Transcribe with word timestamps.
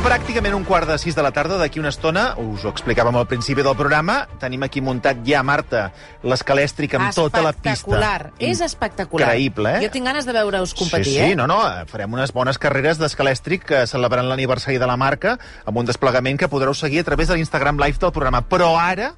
Pràcticament 0.00 0.54
un 0.56 0.62
quart 0.64 0.88
de 0.88 0.94
sis 0.96 1.12
de 1.12 1.20
la 1.20 1.28
tarda, 1.28 1.58
d'aquí 1.60 1.76
una 1.78 1.90
estona, 1.92 2.22
us 2.40 2.62
ho 2.64 2.70
explicàvem 2.72 3.18
al 3.20 3.26
principi 3.28 3.60
del 3.60 3.74
programa, 3.76 4.14
tenim 4.40 4.64
aquí 4.64 4.80
muntat 4.80 5.20
ja, 5.26 5.42
Marta, 5.44 5.82
l'escalèstric 6.24 6.96
amb 6.96 7.12
tota 7.12 7.42
la 7.44 7.52
pista. 7.52 7.74
Espectacular, 7.76 8.30
és 8.40 8.62
espectacular. 8.64 9.28
Increïble, 9.28 9.74
eh? 9.76 9.84
Jo 9.84 9.92
tinc 9.92 10.08
ganes 10.08 10.24
de 10.24 10.34
veure-us 10.34 10.72
competir, 10.78 11.12
sí, 11.12 11.18
sí, 11.18 11.26
eh? 11.34 11.36
no, 11.36 11.44
no, 11.50 11.60
farem 11.92 12.16
unes 12.16 12.32
bones 12.32 12.56
carreres 12.58 12.96
d'escalèstric 13.02 13.68
que 13.68 13.82
celebrant 13.90 14.24
l'aniversari 14.32 14.80
de 14.80 14.88
la 14.88 14.96
marca 14.96 15.36
amb 15.68 15.82
un 15.84 15.92
desplegament 15.92 16.40
que 16.40 16.48
podreu 16.48 16.72
seguir 16.72 17.04
a 17.04 17.10
través 17.12 17.28
de 17.28 17.36
l'Instagram 17.36 17.76
Live 17.84 18.00
del 18.00 18.16
programa. 18.16 18.40
Però 18.40 18.72
ara, 18.80 19.12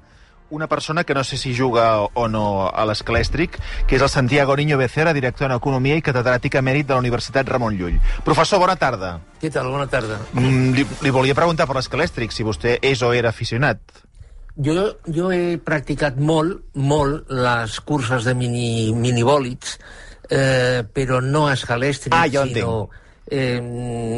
una 0.52 0.68
persona 0.68 1.02
que 1.04 1.14
no 1.14 1.24
sé 1.24 1.38
si 1.38 1.56
juga 1.56 2.02
o 2.02 2.28
no 2.28 2.68
a 2.68 2.84
l'escalèstric, 2.84 3.56
que 3.88 3.96
és 3.96 4.02
el 4.04 4.10
Santiago 4.12 4.54
Niño 4.54 4.76
Becerra, 4.76 5.14
director 5.16 5.48
en 5.48 5.56
Economia 5.56 5.96
i 5.96 6.04
catedràtic 6.04 6.58
emèrit 6.60 6.86
de 6.86 6.92
la 6.92 7.00
Universitat 7.00 7.48
Ramon 7.48 7.78
Llull. 7.78 7.96
Professor, 8.26 8.60
bona 8.60 8.76
tarda. 8.76 9.14
Què 9.40 9.50
tal? 9.50 9.70
Bona 9.72 9.88
tarda. 9.88 10.20
Mm, 10.36 10.76
li, 10.76 10.86
li 11.02 11.12
volia 11.14 11.34
preguntar 11.34 11.66
per 11.66 11.78
l'escalèstric, 11.80 12.36
si 12.36 12.44
vostè 12.44 12.76
és 12.84 13.00
o 13.02 13.14
era 13.16 13.32
aficionat. 13.32 13.80
Jo, 14.60 14.74
jo 15.08 15.30
he 15.32 15.56
practicat 15.56 16.20
molt, 16.20 16.60
molt 16.76 17.32
les 17.32 17.78
curses 17.88 18.28
de 18.28 18.34
mini, 18.36 18.92
minibòlids, 18.92 19.78
eh, 20.28 20.82
però 20.84 21.22
no 21.24 21.48
escalèstrics, 21.50 22.12
Ah, 22.18 22.28
ja 22.28 22.44
ho 22.44 22.50
sinó... 22.52 22.90
Eh, 23.30 23.60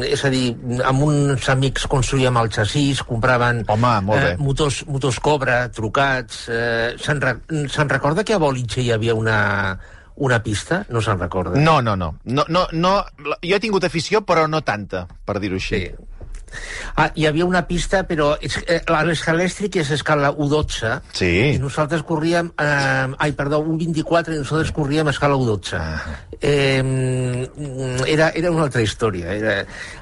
és 0.09 0.23
a 0.25 0.31
dir, 0.33 0.55
amb 0.83 1.03
uns 1.05 1.49
amics 1.53 1.85
construïem 1.91 2.39
el 2.41 2.49
xassís, 2.51 3.03
compraven 3.05 3.61
Home, 3.69 3.91
eh, 4.17 4.31
motors, 4.41 4.81
motors 4.89 5.19
Cobra, 5.23 5.59
trucats... 5.69 6.47
Eh, 6.49 6.95
se'n 7.01 7.21
re, 7.21 7.37
se 7.69 7.85
recorda 7.85 8.25
que 8.25 8.35
a 8.35 8.41
Bolitge 8.41 8.81
hi 8.81 8.91
havia 8.95 9.15
una, 9.15 9.37
una 10.15 10.41
pista? 10.41 10.83
No 10.89 11.03
se'n 11.05 11.21
recorda. 11.21 11.59
No, 11.59 11.81
no, 11.85 11.95
no. 11.95 12.15
no, 12.25 12.45
no, 12.49 12.65
no. 12.73 12.95
Jo 13.43 13.55
he 13.55 13.61
tingut 13.61 13.85
afició, 13.85 14.25
però 14.25 14.47
no 14.49 14.63
tanta, 14.65 15.05
per 15.25 15.39
dir-ho 15.43 15.61
així. 15.61 15.85
Sí. 15.85 16.14
Ah, 16.95 17.09
hi 17.15 17.25
havia 17.27 17.45
una 17.45 17.63
pista, 17.67 18.03
però 18.07 18.33
eh, 18.39 18.79
l'escalèstric 19.07 19.79
és 19.81 19.91
escala 19.95 20.31
U12 20.31 20.93
Sí. 21.15 21.31
i 21.55 21.59
nosaltres 21.61 22.03
corríem... 22.07 22.51
Eh, 22.57 23.15
ai, 23.17 23.31
perdó, 23.37 23.59
un 23.59 23.77
24 23.81 24.35
i 24.35 24.41
nosaltres 24.41 24.71
corríem 24.75 25.07
a 25.07 25.13
escala 25.15 25.35
U12. 25.35 25.75
Ah. 25.79 26.17
Eh, 26.41 26.81
era, 28.07 28.29
era 28.35 28.51
una 28.51 28.63
altra 28.67 28.81
història. 28.81 29.33
Era... 29.35 29.55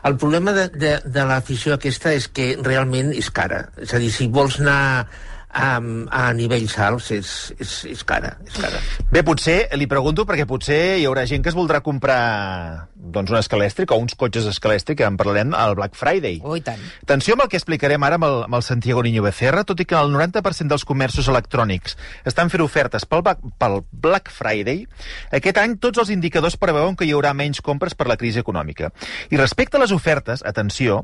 El 0.03 0.17
problema 0.17 0.53
de, 0.53 0.67
de, 0.69 0.95
de 1.05 1.25
l'afició 1.27 1.77
aquesta 1.77 2.13
és 2.13 2.27
que 2.29 2.53
realment 2.61 3.13
és 3.13 3.29
cara. 3.33 3.67
És 3.81 3.93
a 3.93 4.01
dir, 4.01 4.11
si 4.13 4.27
vols 4.27 4.59
anar 4.61 5.07
a, 5.53 5.77
a 5.77 6.23
nivells 6.33 6.73
alts 6.81 7.11
és, 7.13 7.29
és, 7.61 7.73
és 7.93 8.01
cara, 8.07 8.33
és 8.47 8.57
cara. 8.57 8.81
Bé, 9.13 9.21
potser, 9.25 9.57
li 9.77 9.87
pregunto, 9.89 10.25
perquè 10.25 10.47
potser 10.49 10.79
hi 10.97 11.05
haurà 11.05 11.27
gent 11.29 11.45
que 11.45 11.51
es 11.53 11.57
voldrà 11.57 11.83
comprar 11.85 12.89
doncs, 12.95 13.29
un 13.29 13.37
escalèstric 13.37 13.93
o 13.93 13.99
uns 14.01 14.17
cotxes 14.17 14.47
escalèstric, 14.49 15.01
que 15.01 15.07
en 15.07 15.17
parlarem 15.19 15.53
al 15.57 15.75
Black 15.77 15.97
Friday. 15.99 16.39
Oh, 16.41 16.57
tant. 16.65 16.81
Atenció 17.05 17.37
amb 17.37 17.45
el 17.45 17.51
que 17.53 17.59
explicarem 17.61 18.03
ara 18.07 18.17
amb 18.19 18.27
el, 18.27 18.39
amb 18.47 18.57
el 18.57 18.65
Santiago 18.65 19.03
Niño 19.05 19.25
Becerra, 19.25 19.65
tot 19.67 19.83
i 19.83 19.87
que 19.89 19.99
el 19.99 20.13
90% 20.15 20.73
dels 20.73 20.87
comerços 20.89 21.29
electrònics 21.29 21.97
estan 22.29 22.49
fent 22.53 22.65
ofertes 22.65 23.05
pel, 23.05 23.25
pel 23.61 23.81
Black 23.91 24.33
Friday, 24.33 24.87
aquest 25.31 25.61
any 25.61 25.77
tots 25.83 26.01
els 26.01 26.13
indicadors 26.15 26.57
preveuen 26.57 26.97
que 26.97 27.05
hi 27.05 27.13
haurà 27.13 27.35
menys 27.37 27.61
compres 27.61 27.93
per 27.93 28.09
la 28.09 28.17
crisi 28.17 28.41
econòmica. 28.41 28.89
I 29.29 29.37
respecte 29.37 29.77
a 29.77 29.83
les 29.83 29.93
ofertes, 29.93 30.41
atenció, 30.47 31.03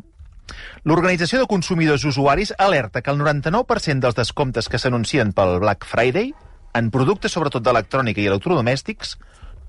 L'Organització 0.87 1.41
de 1.41 1.49
Consumidors 1.49 2.05
i 2.05 2.11
Usuaris 2.11 2.53
alerta 2.57 3.01
que 3.01 3.11
el 3.11 3.19
99% 3.21 4.05
dels 4.05 4.17
descomptes 4.17 4.69
que 4.69 4.79
s'anuncien 4.79 5.33
pel 5.35 5.59
Black 5.63 5.87
Friday 5.87 6.31
en 6.77 6.91
productes 6.93 7.33
sobretot 7.35 7.65
d'electrònica 7.65 8.21
i 8.21 8.29
electrodomèstics 8.29 9.17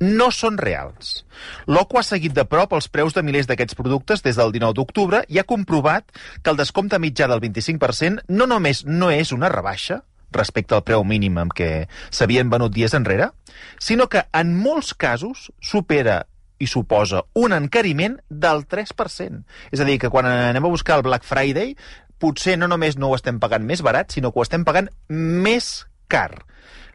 no 0.01 0.31
són 0.33 0.57
reals. 0.57 1.25
L'OCU 1.69 2.01
ha 2.01 2.05
seguit 2.07 2.33
de 2.37 2.47
prop 2.49 2.73
els 2.73 2.89
preus 2.89 3.17
de 3.17 3.23
milers 3.23 3.49
d'aquests 3.51 3.77
productes 3.77 4.25
des 4.25 4.39
del 4.39 4.53
19 4.53 4.77
d'octubre 4.79 5.25
i 5.29 5.39
ha 5.39 5.45
comprovat 5.45 6.09
que 6.43 6.51
el 6.51 6.57
descompte 6.57 6.99
mitjà 6.99 7.29
del 7.29 7.43
25% 7.45 8.25
no 8.29 8.49
només 8.49 8.87
no 8.87 9.11
és 9.13 9.33
una 9.37 9.53
rebaixa, 9.53 10.01
respecte 10.33 10.75
al 10.75 10.85
preu 10.87 11.05
mínim 11.05 11.37
amb 11.43 11.53
què 11.53 11.87
s'havien 12.09 12.51
venut 12.51 12.73
dies 12.73 12.95
enrere, 12.95 13.31
sinó 13.79 14.09
que 14.09 14.25
en 14.33 14.55
molts 14.57 14.95
casos 14.95 15.51
supera 15.61 16.25
i 16.61 16.69
suposa 16.69 17.25
un 17.41 17.55
encariment 17.57 18.19
del 18.29 18.67
3%. 18.69 19.41
És 19.73 19.81
a 19.81 19.89
dir, 19.89 19.99
que 19.99 20.13
quan 20.13 20.29
anem 20.29 20.69
a 20.69 20.73
buscar 20.73 21.01
el 21.01 21.07
Black 21.07 21.27
Friday, 21.27 21.75
potser 22.21 22.59
no 22.61 22.69
només 22.69 22.99
no 23.01 23.11
ho 23.11 23.17
estem 23.17 23.41
pagant 23.41 23.65
més 23.67 23.83
barat, 23.83 24.13
sinó 24.13 24.31
que 24.31 24.41
ho 24.41 24.47
estem 24.47 24.65
pagant 24.69 24.91
més 25.09 25.73
car. 26.11 26.45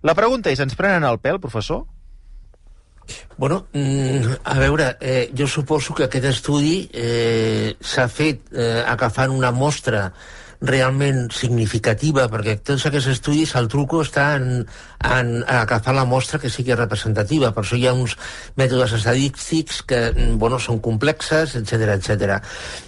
La 0.06 0.14
pregunta 0.14 0.54
és, 0.54 0.62
ens 0.62 0.78
prenen 0.78 1.08
el 1.08 1.20
pèl, 1.20 1.42
professor? 1.42 1.86
Bueno, 3.38 3.68
mm, 3.74 4.40
a 4.44 4.56
veure, 4.60 4.96
eh, 5.00 5.32
jo 5.38 5.48
suposo 5.48 5.94
que 5.94 6.06
aquest 6.06 6.26
estudi 6.30 6.90
eh, 6.94 7.76
s'ha 7.82 8.08
fet 8.10 8.50
eh, 8.54 8.82
agafant 8.86 9.34
una 9.34 9.52
mostra 9.52 10.08
realment 10.68 11.30
significativa, 11.36 12.28
perquè 12.32 12.58
tots 12.66 12.86
aquests 12.88 13.12
estudis, 13.16 13.56
el 13.60 13.70
truco 13.72 14.02
està 14.04 14.32
en, 14.40 14.66
en 15.06 15.32
agafar 15.48 15.96
la 15.96 16.06
mostra 16.10 16.40
que 16.42 16.52
sigui 16.52 16.76
representativa. 16.76 17.54
Per 17.56 17.64
això 17.64 17.80
hi 17.80 17.88
ha 17.88 17.96
uns 17.96 18.18
mètodes 18.60 18.98
estadístics 19.00 19.82
que 19.88 20.02
mm, 20.12 20.38
bueno, 20.42 20.60
són 20.60 20.82
complexes, 20.84 21.56
etc 21.60 21.96
etc. 21.96 22.38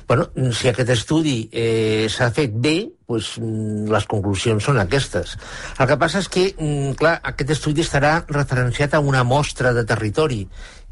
Bueno, 0.08 0.30
si 0.54 0.70
aquest 0.72 0.94
estudi 0.96 1.40
eh, 1.52 2.08
s'ha 2.12 2.32
fet 2.36 2.54
bé, 2.54 2.78
pues, 3.08 3.38
mm, 3.40 3.88
les 3.94 4.06
conclusions 4.06 4.64
són 4.64 4.82
aquestes. 4.82 5.38
El 5.80 5.88
que 5.88 5.98
passa 5.98 6.20
és 6.20 6.28
que, 6.30 6.50
mm, 6.58 6.98
clar, 7.00 7.18
aquest 7.24 7.56
estudi 7.56 7.86
estarà 7.86 8.20
referenciat 8.28 8.94
a 8.94 9.00
una 9.00 9.24
mostra 9.24 9.74
de 9.74 9.86
territori. 9.86 10.44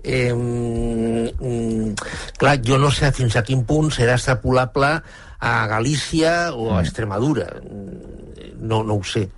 Eh, 0.04 0.34
mm, 0.34 1.94
clar, 2.38 2.60
jo 2.66 2.78
no 2.78 2.92
sé 2.92 3.12
fins 3.16 3.36
a 3.36 3.44
quin 3.48 3.64
punt 3.66 3.90
serà 3.96 4.18
extrapolable 4.20 4.92
a 5.40 5.56
Galícia 5.68 6.54
o 6.54 6.76
a 6.76 6.82
Extremadura. 6.84 7.50
Mm, 7.64 8.16
No, 8.66 8.84
no 8.84 8.96
ho 8.96 9.04
sé. 9.04 9.30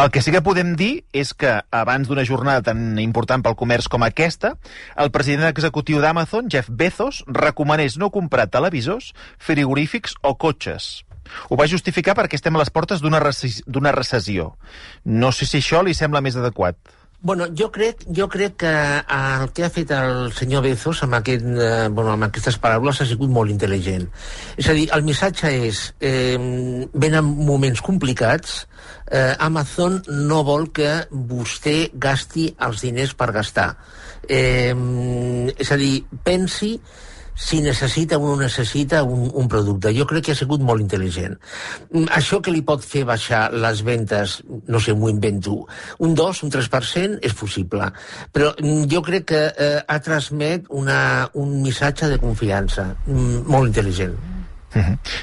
El 0.00 0.10
que 0.10 0.22
sí 0.22 0.32
que 0.32 0.40
podem 0.40 0.72
dir 0.78 1.04
és 1.12 1.34
que 1.36 1.50
abans 1.74 2.08
d'una 2.08 2.24
jornada 2.24 2.62
tan 2.70 2.96
important 3.02 3.42
pel 3.44 3.56
comerç 3.58 3.88
com 3.92 4.04
aquesta, 4.06 4.54
el 4.96 5.10
president 5.12 5.50
executiu 5.50 6.00
d'Amazon, 6.00 6.48
Jeff 6.48 6.70
Bezos, 6.70 7.20
recomanés 7.26 7.98
no 8.00 8.08
comprar 8.14 8.48
televisors, 8.48 9.12
frigorífics 9.36 10.16
o 10.22 10.36
cotxes. 10.40 11.04
Ho 11.48 11.58
va 11.60 11.68
justificar 11.68 12.16
perquè 12.16 12.38
estem 12.40 12.56
a 12.56 12.62
les 12.62 12.72
portes 12.72 13.02
d'una 13.04 13.92
recessió. 13.92 14.54
No 15.04 15.32
sé 15.36 15.46
si 15.46 15.60
això 15.60 15.84
li 15.84 15.94
sembla 15.94 16.24
més 16.24 16.36
adequat. 16.40 16.80
Bueno, 17.22 17.48
jo 17.52 17.68
crec, 17.70 18.06
jo 18.16 18.30
crec 18.32 18.54
que 18.62 18.70
el 18.72 19.50
que 19.52 19.64
ha 19.66 19.68
fet 19.68 19.90
el 19.92 20.30
senyor 20.32 20.62
Bezos 20.64 21.02
amb, 21.04 21.18
aquest, 21.18 21.44
eh, 21.44 21.88
bueno, 21.92 22.14
amb 22.14 22.24
aquestes 22.24 22.56
paraules 22.56 23.02
ha 23.02 23.06
sigut 23.10 23.28
molt 23.28 23.52
intel·ligent. 23.52 24.06
És 24.56 24.70
a 24.72 24.76
dir, 24.78 24.86
el 24.96 25.04
missatge 25.04 25.50
és, 25.66 25.82
eh, 26.00 26.38
venen 26.94 27.28
moments 27.50 27.82
complicats, 27.84 28.66
eh, 29.10 29.36
Amazon 29.38 30.02
no 30.08 30.42
vol 30.44 30.72
que 30.72 31.08
vostè 31.10 31.90
gasti 31.92 32.54
els 32.58 32.80
diners 32.80 33.12
per 33.12 33.32
gastar. 33.32 33.76
Eh, 34.26 34.74
és 35.58 35.72
a 35.72 35.76
dir, 35.76 36.06
pensi 36.24 36.80
si 37.40 37.60
necessita 37.64 38.18
o 38.18 38.26
no 38.28 38.36
necessita 38.36 39.02
un, 39.02 39.30
un 39.32 39.48
producte. 39.48 39.94
Jo 39.96 40.04
crec 40.06 40.26
que 40.28 40.34
ha 40.34 40.38
sigut 40.38 40.60
molt 40.60 40.84
intel·ligent. 40.84 41.38
Mm, 41.88 42.10
Això 42.20 42.40
que 42.44 42.52
li 42.52 42.60
pot 42.66 42.84
fer 42.84 43.06
baixar 43.08 43.46
les 43.56 43.80
ventes, 43.86 44.40
no 44.68 44.80
sé, 44.82 44.92
m'ho 44.92 45.08
invento, 45.08 45.62
un 46.04 46.14
2, 46.18 46.42
un 46.44 46.52
3% 46.52 47.20
és 47.24 47.36
possible. 47.36 47.88
Però 48.36 48.52
mm, 48.58 48.90
jo 48.92 49.00
crec 49.06 49.30
que 49.32 49.46
eh, 49.50 49.78
ha 49.80 50.00
transmet 50.04 50.68
una, 50.68 51.00
un 51.40 51.56
missatge 51.64 52.12
de 52.12 52.20
confiança 52.20 52.90
mm, 53.06 53.48
molt 53.48 53.72
intel·ligent. 53.72 54.18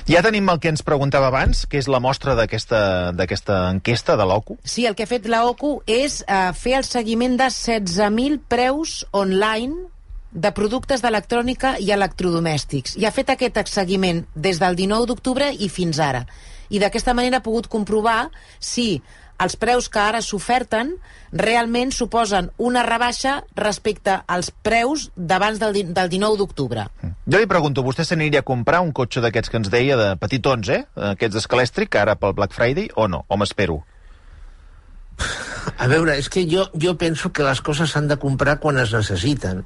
Ja 0.07 0.21
tenim 0.25 0.49
el 0.51 0.59
que 0.59 0.71
ens 0.73 0.83
preguntava 0.83 1.29
abans, 1.31 1.63
que 1.71 1.79
és 1.79 1.87
la 1.87 2.01
mostra 2.03 2.35
d'aquesta 2.35 3.13
d'aquesta 3.15 3.59
enquesta 3.71 4.17
de 4.19 4.25
l'OCU. 4.27 4.57
Sí, 4.67 4.85
el 4.89 4.95
que 4.95 5.05
ha 5.05 5.09
fet 5.09 5.29
la 5.31 5.45
OCU 5.47 5.77
és 5.87 6.19
eh, 6.27 6.51
fer 6.57 6.75
el 6.81 6.87
seguiment 6.87 7.37
de 7.39 7.47
16.000 7.47 8.41
preus 8.51 9.05
online 9.15 9.87
de 10.31 10.51
productes 10.51 11.01
d'electrònica 11.01 11.77
i 11.79 11.91
electrodomèstics. 11.95 12.97
I 12.97 13.05
ha 13.07 13.13
fet 13.15 13.31
aquest 13.33 13.59
seguiment 13.71 14.25
des 14.35 14.59
del 14.59 14.75
19 14.75 15.07
d'octubre 15.07 15.51
i 15.53 15.69
fins 15.69 15.99
ara. 15.99 16.25
I 16.69 16.79
d'aquesta 16.83 17.13
manera 17.15 17.39
ha 17.39 17.45
pogut 17.45 17.69
comprovar 17.71 18.27
si 18.59 19.01
els 19.37 19.55
preus 19.55 19.87
que 19.93 19.99
ara 20.01 20.21
s'oferten 20.25 20.95
realment 21.31 21.91
suposen 21.93 22.49
una 22.57 22.83
rebaixa 22.87 23.43
respecte 23.55 24.15
als 24.25 24.49
preus 24.51 25.09
d'abans 25.15 25.59
del, 25.61 25.77
del 25.93 26.09
19 26.09 26.39
d'octubre. 26.41 26.87
Jo 27.27 27.41
li 27.41 27.49
pregunto, 27.49 27.85
vostè 27.85 28.05
s'aniria 28.07 28.41
a 28.41 28.47
comprar 28.47 28.81
un 28.81 28.91
cotxe 28.91 29.21
d'aquests 29.21 29.53
que 29.53 29.61
ens 29.61 29.69
deia, 29.69 29.97
de 29.99 30.15
petitons, 30.17 30.69
eh? 30.73 30.81
Aquests 31.13 31.37
d'escalèstric, 31.37 31.99
ara 32.01 32.17
pel 32.17 32.33
Black 32.33 32.57
Friday, 32.57 32.89
o 32.95 33.07
no? 33.07 33.25
O 33.27 33.37
m'espero? 33.37 33.83
A 35.77 35.87
veure, 35.91 36.15
és 36.17 36.29
que 36.31 36.45
jo, 36.49 36.63
jo 36.79 36.93
penso 36.97 37.29
que 37.35 37.43
les 37.45 37.59
coses 37.61 37.91
s'han 37.91 38.07
de 38.09 38.17
comprar 38.21 38.57
quan 38.63 38.79
es 38.81 38.93
necessiten. 38.95 39.63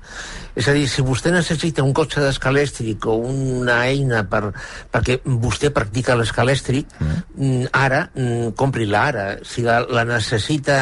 És 0.58 0.68
a 0.68 0.74
dir, 0.76 0.88
si 0.90 1.06
vostè 1.06 1.32
necessita 1.32 1.86
un 1.86 1.94
cotxe 1.96 2.24
d'escalèstric 2.24 3.06
o 3.08 3.16
una 3.30 3.78
eina 3.88 4.24
per, 4.28 4.50
perquè 4.92 5.20
vostè 5.24 5.72
practica 5.72 6.18
l'escalèstric, 6.20 6.98
mm. 7.00 7.72
ara, 7.78 8.04
mm, 8.12 8.52
compri-la 8.60 9.06
ara. 9.14 9.28
Si 9.48 9.64
la, 9.64 9.82
la 9.88 10.04
necessita 10.10 10.82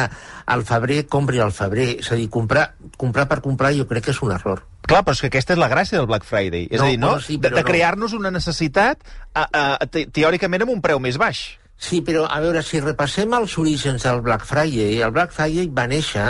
al 0.50 0.64
febrer, 0.66 1.04
compri 1.06 1.38
al 1.38 1.54
febrer. 1.54 1.92
És 2.00 2.10
a 2.10 2.18
dir, 2.18 2.26
comprar, 2.32 2.72
comprar 2.98 3.28
per 3.30 3.42
comprar 3.44 3.74
jo 3.76 3.86
crec 3.90 4.08
que 4.08 4.16
és 4.16 4.22
un 4.26 4.34
error. 4.34 4.64
Clar, 4.90 5.04
però 5.06 5.14
és 5.14 5.22
que 5.22 5.30
aquesta 5.30 5.54
és 5.54 5.60
la 5.60 5.70
gràcia 5.70 6.00
del 6.00 6.08
Black 6.10 6.26
Friday. 6.26 6.66
És 6.70 6.80
No, 6.80 6.88
a 6.88 6.90
dir, 6.90 6.98
no? 6.98 7.14
bueno, 7.14 7.22
sí, 7.22 7.36
de, 7.36 7.52
de 7.52 7.62
no. 7.62 7.66
crear-nos 7.68 8.16
una 8.16 8.32
necessitat 8.34 9.04
a, 9.34 9.46
a, 9.46 9.64
te, 9.86 10.08
teòricament 10.10 10.66
amb 10.66 10.74
un 10.74 10.80
preu 10.82 10.98
més 10.98 11.20
baix. 11.20 11.59
Sí, 11.80 12.02
però 12.04 12.26
a 12.28 12.42
veure, 12.44 12.60
si 12.60 12.76
repassem 12.84 13.32
els 13.32 13.54
orígens 13.58 14.04
del 14.04 14.20
Black 14.20 14.44
Friday, 14.44 14.98
el 15.00 15.14
Black 15.16 15.32
Friday 15.32 15.70
va 15.72 15.86
néixer 15.88 16.26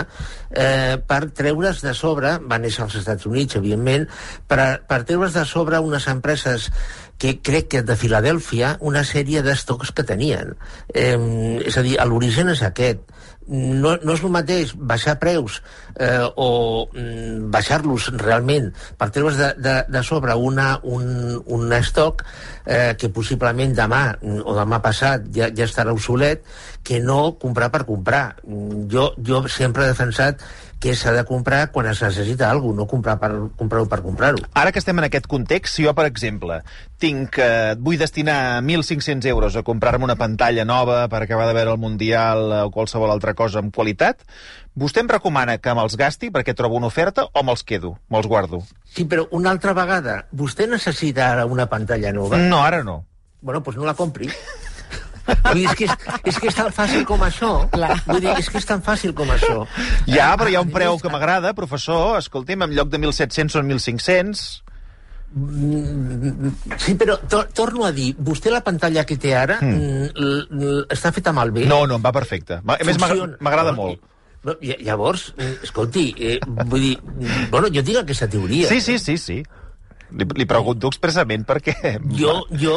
eh, 0.55 0.94
per 1.11 1.25
treure's 1.35 1.82
de 1.82 1.94
sobre, 1.99 2.37
va 2.52 2.61
néixer 2.62 2.85
als 2.85 2.94
Estats 3.00 3.26
Units, 3.26 3.58
evidentment, 3.58 4.06
per, 4.47 4.69
per 4.87 5.00
treure's 5.08 5.35
de 5.35 5.43
sobre 5.50 5.82
unes 5.82 6.06
empreses 6.12 6.69
que 7.20 7.35
crec 7.43 7.67
que 7.75 7.82
de 7.82 7.99
Filadèlfia 7.99 8.76
una 8.93 9.02
sèrie 9.05 9.43
d'estocs 9.43 9.91
que 9.91 10.06
tenien. 10.06 10.55
Eh, 10.94 11.19
és 11.67 11.76
a 11.76 11.85
dir, 11.85 11.99
l'origen 12.06 12.55
és 12.55 12.62
aquest. 12.70 13.02
No, 13.50 13.97
no 14.06 14.14
és 14.14 14.23
el 14.23 14.31
mateix 14.31 14.73
baixar 14.76 15.17
preus 15.19 15.58
eh, 15.97 16.23
o 16.38 16.87
mm, 16.87 17.50
baixar-los 17.50 18.11
realment 18.20 18.70
per 19.00 19.11
treure's 19.11 19.41
de, 19.41 19.50
de, 19.58 19.75
de 19.91 20.02
sobre 20.06 20.37
una, 20.38 20.76
un, 20.87 21.35
un 21.50 21.75
estoc 21.75 22.23
eh, 22.64 22.94
que 22.94 23.11
possiblement 23.11 23.75
demà 23.75 24.05
mm, 24.20 24.44
o 24.47 24.55
demà 24.55 24.79
passat 24.85 25.26
ja, 25.35 25.50
ja 25.50 25.67
estarà 25.67 25.91
obsolet 25.97 26.47
que 26.87 27.02
no 27.02 27.37
comprar 27.43 27.73
per 27.75 27.85
comprar. 27.88 28.25
Mm, 28.47 28.87
Jo, 28.91 29.11
jo 29.23 29.44
sempre 29.49 29.85
he 29.85 29.93
defensat 29.93 30.41
que 30.81 30.94
s'ha 30.97 31.12
de 31.12 31.26
comprar 31.29 31.69
quan 31.70 31.87
es 31.91 32.00
necessita 32.00 32.49
alguna 32.50 32.70
cosa, 32.70 32.79
no 32.81 32.87
comprar 32.88 33.17
per 33.20 33.31
comprar-ho 33.58 33.87
per 33.87 34.00
comprar-ho. 34.00 34.41
Ara 34.56 34.73
que 34.73 34.81
estem 34.81 34.97
en 34.99 35.05
aquest 35.05 35.26
context, 35.29 35.76
si 35.76 35.85
jo, 35.85 35.93
per 35.94 36.06
exemple, 36.08 36.62
tinc, 36.99 37.37
eh, 37.37 37.75
vull 37.76 37.99
destinar 38.00 38.62
1.500 38.64 39.29
euros 39.29 39.56
a 39.56 39.62
comprar-me 39.62 40.08
una 40.08 40.17
pantalla 40.17 40.64
nova 40.64 41.02
per 41.12 41.20
acabar 41.23 41.47
de 41.50 41.56
veure 41.58 41.75
el 41.76 41.82
Mundial 41.82 42.47
eh, 42.49 42.62
o 42.64 42.70
qualsevol 42.73 43.12
altra 43.12 43.35
cosa 43.40 43.64
amb 43.64 43.75
qualitat, 43.75 44.22
vostè 44.78 45.02
em 45.04 45.10
recomana 45.10 45.58
que 45.58 45.75
me'ls 45.76 45.96
gasti 46.00 46.31
perquè 46.34 46.54
trobo 46.56 46.78
una 46.78 46.90
oferta 46.92 47.26
o 47.32 47.44
me'ls 47.46 47.64
quedo, 47.66 47.96
me'ls 48.12 48.28
guardo? 48.31 48.62
Sí, 48.84 49.08
però 49.08 49.26
una 49.37 49.52
altra 49.54 49.75
vegada, 49.76 50.25
vostè 50.31 50.69
necessita 50.69 51.31
ara 51.32 51.46
una 51.48 51.66
pantalla 51.72 52.12
nova? 52.16 52.40
No, 52.40 52.62
ara 52.62 52.84
no. 52.84 53.00
Bueno, 53.40 53.62
doncs 53.64 53.81
no 53.81 53.88
la 53.88 53.96
compri. 53.96 54.28
Vull 55.31 55.60
dir, 55.60 55.66
és, 55.69 55.76
que 55.78 55.87
és, 55.87 55.92
és 56.32 56.38
que 56.40 56.48
és 56.50 56.56
tan 56.56 56.72
fàcil 56.75 57.04
com 57.08 57.22
això. 57.25 57.52
Clar. 57.72 57.92
Vull 58.06 58.22
dir, 58.22 58.32
és 58.38 58.48
que 58.50 58.58
és 58.60 58.66
tan 58.66 58.82
fàcil 58.84 59.14
com 59.16 59.31
això. 59.31 59.62
Ja, 60.08 60.32
però 60.38 60.50
hi 60.50 60.56
ha 60.58 60.64
un 60.64 60.72
preu 60.75 60.98
que 61.00 61.12
m'agrada, 61.12 61.52
professor. 61.56 62.19
Escolti'm, 62.19 62.66
en 62.66 62.75
lloc 62.76 62.90
de 62.92 63.00
1.700 63.00 63.56
són 63.56 63.70
1.500. 63.70 64.44
Sí, 65.30 66.96
però 66.98 67.16
to 67.30 67.44
torno 67.54 67.84
a 67.86 67.92
dir, 67.94 68.14
vostè 68.18 68.50
la 68.50 68.62
pantalla 68.66 69.04
que 69.06 69.16
té 69.20 69.34
ara 69.38 69.60
mm. 69.62 70.08
l- 70.18 70.46
l- 70.50 70.86
està 70.90 71.12
feta 71.14 71.32
malbé? 71.36 71.66
No, 71.70 71.84
no, 71.86 72.00
em 72.00 72.04
va 72.04 72.12
perfecte. 72.14 72.58
A 72.64 72.78
més, 72.86 72.98
m'agrada 72.98 73.74
molt. 73.76 74.02
Llavors, 74.40 75.34
eh, 75.36 75.52
escolti, 75.62 76.08
eh, 76.16 76.38
vull 76.66 76.80
dir, 76.80 76.94
bueno, 77.52 77.68
jo 77.68 77.82
tinc 77.84 78.00
aquesta 78.02 78.26
teoria. 78.30 78.68
Sí, 78.72 78.80
sí, 78.80 78.98
sí, 78.98 79.18
sí. 79.20 79.42
Li, 80.16 80.26
li 80.40 80.46
pregunto 80.48 80.90
expressament 80.90 81.44
perquè... 81.48 81.96
Jo, 82.18 82.34
jo 82.58 82.76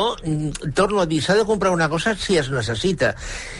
torno 0.77 1.01
a 1.03 1.07
dir, 1.09 1.21
s'ha 1.23 1.37
de 1.39 1.45
comprar 1.47 1.73
una 1.73 1.89
cosa 1.89 2.13
si 2.19 2.37
es 2.39 2.49
necessita. 2.53 3.13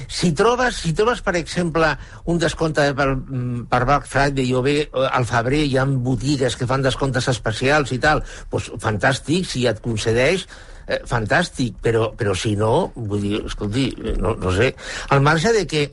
Si 0.07 0.33
trobes, 0.37 0.81
si 0.83 0.93
trobes 0.97 1.23
per 1.25 1.35
exemple, 1.39 1.93
un 2.29 2.41
descompte 2.41 2.89
per, 2.97 3.09
mm, 3.15 3.65
per 3.71 3.83
Black 3.85 4.09
Friday 4.09 4.53
o 4.53 4.61
bé 4.65 4.77
eh, 4.83 5.07
al 5.09 5.25
febrer 5.29 5.63
hi 5.65 5.79
ha 5.79 5.87
botigues 5.87 6.57
que 6.59 6.69
fan 6.69 6.85
descomptes 6.85 7.31
especials 7.33 7.95
i 7.95 7.99
tal, 8.03 8.23
doncs 8.51 8.71
fantàstic, 8.83 9.47
si 9.49 9.65
et 9.69 9.81
concedeix, 9.83 10.45
eh, 10.87 11.01
fantàstic, 11.09 11.79
però, 11.81 12.11
però 12.17 12.35
si 12.37 12.55
no, 12.59 12.91
vull 12.95 13.23
dir, 13.23 13.41
escolti, 13.47 13.89
no, 14.19 14.35
no 14.39 14.53
sé, 14.55 14.73
al 15.09 15.23
marge 15.25 15.53
de 15.55 15.65
que 15.67 15.83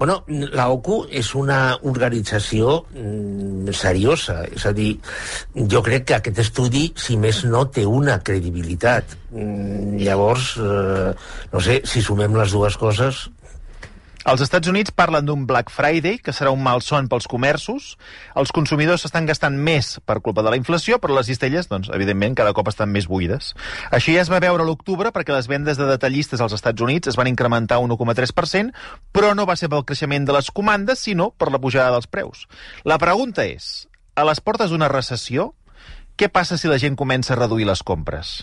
Bueno, 0.00 0.22
la 0.56 0.70
OCU 0.72 1.02
és 1.12 1.28
una 1.36 1.74
organització 1.84 2.78
mm, 2.88 3.68
seriosa, 3.76 4.38
és 4.48 4.62
a 4.64 4.72
dir, 4.72 4.94
jo 5.74 5.82
crec 5.84 6.06
que 6.08 6.16
aquest 6.16 6.40
estudi, 6.40 6.86
si 6.96 7.18
més 7.20 7.42
no, 7.44 7.66
té 7.68 7.84
una 7.84 8.14
credibilitat. 8.24 9.12
Mm, 9.28 10.00
llavors, 10.00 10.54
eh, 10.56 11.10
no 11.52 11.60
sé, 11.66 11.82
si 11.84 12.00
sumem 12.00 12.32
les 12.40 12.56
dues 12.56 12.80
coses, 12.80 13.26
Els 14.28 14.42
Estats 14.44 14.68
Units 14.68 14.92
parlen 14.92 15.24
d'un 15.24 15.46
Black 15.48 15.70
Friday, 15.72 16.18
que 16.20 16.34
serà 16.36 16.50
un 16.52 16.60
malson 16.60 17.06
pels 17.08 17.24
comerços. 17.30 17.94
Els 18.36 18.52
consumidors 18.52 19.06
s'estan 19.06 19.24
gastant 19.24 19.56
més 19.56 19.94
per 20.04 20.18
culpa 20.20 20.44
de 20.44 20.52
la 20.52 20.58
inflació, 20.60 20.98
però 21.00 21.16
les 21.16 21.30
cistelles, 21.30 21.70
doncs, 21.70 21.88
evidentment, 21.96 22.36
cada 22.36 22.52
cop 22.52 22.68
estan 22.68 22.92
més 22.92 23.08
buides. 23.08 23.54
Això 23.88 24.12
ja 24.12 24.20
es 24.20 24.28
va 24.28 24.42
veure 24.44 24.66
l'octubre 24.68 25.08
perquè 25.16 25.32
les 25.32 25.48
vendes 25.48 25.80
de 25.80 25.88
detallistes 25.88 26.44
als 26.44 26.52
Estats 26.52 26.84
Units 26.84 27.08
es 27.08 27.16
van 27.16 27.32
incrementar 27.32 27.80
un 27.80 27.96
1,3%, 27.96 28.76
però 29.08 29.32
no 29.32 29.48
va 29.48 29.56
ser 29.56 29.72
pel 29.72 29.88
creixement 29.88 30.28
de 30.28 30.36
les 30.36 30.52
comandes, 30.52 31.00
sinó 31.08 31.30
per 31.32 31.48
la 31.48 31.62
pujada 31.62 31.96
dels 31.96 32.10
preus. 32.12 32.44
La 32.84 33.00
pregunta 33.00 33.48
és, 33.48 33.88
a 34.20 34.28
les 34.28 34.44
portes 34.44 34.68
d'una 34.68 34.92
recessió, 34.92 35.54
què 36.20 36.28
passa 36.28 36.60
si 36.60 36.68
la 36.68 36.76
gent 36.76 36.92
comença 36.92 37.32
a 37.32 37.40
reduir 37.40 37.64
les 37.72 37.80
compres? 37.80 38.42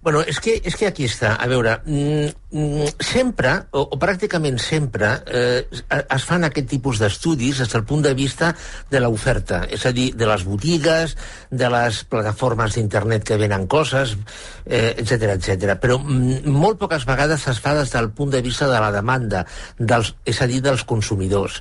Bueno, 0.00 0.22
és 0.22 0.38
que, 0.40 0.54
és 0.64 0.76
que 0.78 0.86
aquí 0.86 1.04
està. 1.04 1.34
A 1.36 1.46
veure, 1.50 1.80
mm, 1.84 1.94
mm, 1.98 2.32
sempre, 2.48 3.50
o, 3.76 3.82
o 3.92 3.96
pràcticament 4.00 4.56
sempre, 4.62 5.10
eh, 5.28 5.66
es 6.00 6.24
fan 6.24 6.46
aquest 6.46 6.70
tipus 6.70 7.00
d'estudis 7.02 7.60
des 7.60 7.68
del 7.74 7.84
punt 7.84 8.00
de 8.06 8.14
vista 8.16 8.54
de 8.88 9.02
l'oferta, 9.04 9.66
és 9.68 9.84
a 9.84 9.92
dir, 9.92 10.14
de 10.16 10.26
les 10.26 10.46
botigues, 10.48 11.12
de 11.50 11.68
les 11.68 12.00
plataformes 12.08 12.72
d'internet 12.72 13.26
que 13.28 13.36
venen 13.36 13.66
coses, 13.68 14.16
eh, 14.64 14.94
etc 14.96 15.34
etc. 15.36 15.76
Però 15.76 15.98
mm, 16.00 16.48
molt 16.48 16.80
poques 16.80 17.04
vegades 17.04 17.44
es 17.52 17.60
fa 17.60 17.74
des 17.76 17.92
del 17.92 18.10
punt 18.16 18.32
de 18.32 18.40
vista 18.40 18.68
de 18.68 18.80
la 18.80 18.92
demanda, 18.96 19.44
dels, 19.76 20.14
és 20.24 20.40
a 20.40 20.48
dir, 20.48 20.62
dels 20.64 20.86
consumidors. 20.88 21.60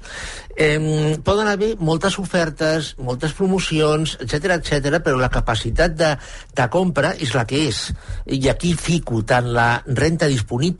Eh, 0.58 1.20
poden 1.22 1.52
haver 1.52 1.76
moltes 1.84 2.16
ofertes, 2.18 2.96
moltes 2.98 3.36
promocions, 3.36 4.16
etc 4.24 4.56
etc, 4.56 5.02
però 5.04 5.20
la 5.20 5.30
capacitat 5.30 6.00
de, 6.00 6.16
de 6.56 6.72
compra 6.72 7.12
és 7.20 7.36
la 7.36 7.44
que 7.46 7.68
és. 7.68 7.84
I 8.26 8.48
aquí 8.50 8.72
fico 8.74 9.20
tant 9.28 9.52
la 9.54 9.84
renta 9.86 10.32
disponible 10.32 10.77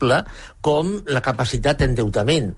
com 0.64 0.98
la 1.10 1.22
capacitat 1.24 1.82
d'endeutament. 1.82 2.52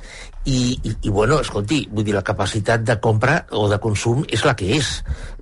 I, 0.44 0.78
i, 0.82 0.94
I, 1.04 1.10
bueno, 1.12 1.36
escolti, 1.44 1.82
vull 1.92 2.04
dir, 2.06 2.14
la 2.16 2.22
capacitat 2.24 2.80
de 2.88 2.94
compra 3.02 3.42
o 3.52 3.66
de 3.68 3.76
consum 3.82 4.22
és 4.32 4.40
la 4.48 4.54
que 4.56 4.70
és. 4.78 4.88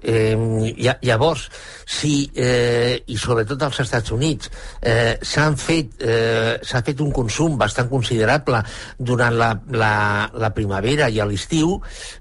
Eh, 0.02 0.34
lla- 0.78 0.96
llavors, 1.06 1.44
si, 1.86 2.30
eh, 2.34 2.98
i 3.06 3.16
sobretot 3.18 3.62
als 3.62 3.78
Estats 3.84 4.10
Units, 4.14 4.50
eh, 4.82 5.16
s'han 5.22 5.56
fet, 5.58 5.94
eh, 6.02 6.58
s'ha 6.62 6.82
fet 6.86 7.00
un 7.00 7.12
consum 7.14 7.56
bastant 7.58 7.88
considerable 7.90 8.60
durant 8.98 9.34
la, 9.38 9.52
la, 9.70 9.92
la 10.34 10.50
primavera 10.54 11.08
i 11.10 11.20
a 11.22 11.26
l'estiu, 11.26 11.76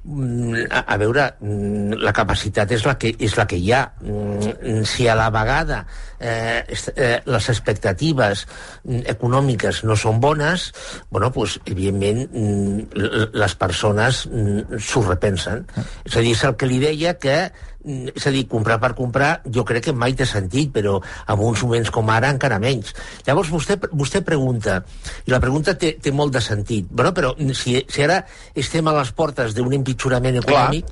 mm, 0.06 0.68
a, 0.70 0.84
a 0.94 0.98
veure, 1.02 1.28
mm, 1.42 1.98
la 2.02 2.14
capacitat 2.14 2.72
és 2.78 2.86
la 2.86 2.98
que, 2.98 3.16
és 3.18 3.38
la 3.38 3.48
que 3.50 3.58
hi 3.58 3.72
ha. 3.74 3.84
Mm, 4.06 4.84
Si 4.88 5.08
a 5.10 5.16
la 5.16 5.30
vegada 5.34 5.86
eh, 6.20 6.64
eh, 6.96 7.22
les 7.26 7.50
expectatives 7.50 8.46
econòmiques 9.06 9.84
no 9.84 9.96
són 9.96 10.20
bones, 10.22 10.72
bueno, 11.10 11.32
pues, 11.32 11.60
evidentment 11.66 12.28
mm, 12.32 12.64
l- 12.67 12.67
les 13.34 13.56
persones 13.60 14.26
mm, 14.28 14.82
s'ho 14.84 15.04
repensen. 15.08 15.66
És 16.06 16.18
a 16.18 16.24
dir, 16.26 16.34
és 16.36 16.44
el 16.48 16.58
que 16.60 16.70
li 16.70 16.80
deia 16.84 17.16
que 17.22 17.38
mm, 17.48 17.77
és 17.88 18.26
a 18.28 18.32
dir, 18.34 18.44
comprar 18.52 18.78
per 18.84 18.94
comprar 18.98 19.42
jo 19.54 19.64
crec 19.68 19.86
que 19.88 19.94
mai 19.96 20.14
té 20.18 20.26
sentit, 20.28 20.72
però 20.76 20.98
en 21.02 21.40
uns 21.40 21.64
moments 21.64 21.90
com 21.94 22.10
ara 22.12 22.30
encara 22.34 22.60
menys. 22.60 22.94
Llavors 23.28 23.50
vostè, 23.54 23.78
vostè 23.92 24.22
pregunta, 24.28 24.82
i 25.26 25.32
la 25.32 25.40
pregunta 25.44 25.74
té, 25.80 25.94
té 26.02 26.12
molt 26.12 26.34
de 26.36 26.42
sentit, 26.44 26.88
bueno, 26.92 27.14
però 27.16 27.34
mm, 27.38 27.52
si, 27.56 27.78
si 27.88 28.04
ara 28.04 28.20
estem 28.56 28.88
a 28.88 28.96
les 29.00 29.12
portes 29.16 29.56
d'un 29.56 29.74
empitjorament 29.78 30.42
econòmic, 30.42 30.92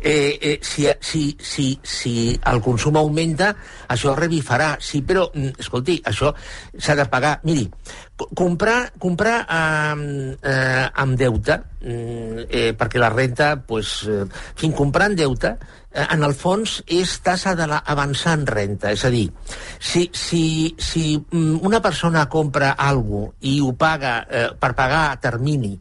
eh, 0.00 0.38
eh, 0.40 0.58
si, 0.62 0.86
si, 1.00 1.36
si, 1.40 1.66
si 1.82 2.14
el 2.48 2.60
consum 2.64 2.96
augmenta, 2.96 3.52
això 3.92 4.14
revifarà, 4.16 4.76
sí, 4.80 5.02
però, 5.02 5.28
mm, 5.34 5.58
escolti, 5.60 6.00
això 6.08 6.32
s'ha 6.78 6.96
de 6.96 7.04
pagar. 7.12 7.38
Miri, 7.44 7.66
co- 8.16 8.30
comprar, 8.34 8.92
comprar 8.98 9.44
amb, 9.48 10.38
eh, 10.42 10.88
amb 10.94 11.16
deute, 11.18 11.60
mm, 11.82 12.46
eh, 12.48 12.72
perquè 12.78 12.98
la 12.98 13.10
renta, 13.10 13.56
pues, 13.66 14.02
eh, 14.08 14.24
fin, 14.56 14.72
comprar 14.72 15.10
en 15.10 15.16
deute, 15.16 15.48
eh, 15.48 15.81
en 15.94 16.24
el 16.24 16.34
fons 16.36 16.78
és 16.90 17.10
tassa 17.24 17.54
de 17.58 17.66
la 17.68 17.82
avançant 17.92 18.46
renta, 18.48 18.92
és 18.92 19.04
a 19.04 19.10
dir, 19.12 19.26
si, 19.78 20.08
si, 20.16 20.44
si 20.78 21.16
mm, 21.18 21.60
una 21.66 21.82
persona 21.84 22.26
compra 22.32 22.72
alguna 22.78 23.32
i 23.48 23.58
ho 23.60 23.72
paga 23.76 24.14
eh, 24.24 24.48
per 24.58 24.72
pagar 24.78 25.02
a 25.10 25.18
termini 25.20 25.74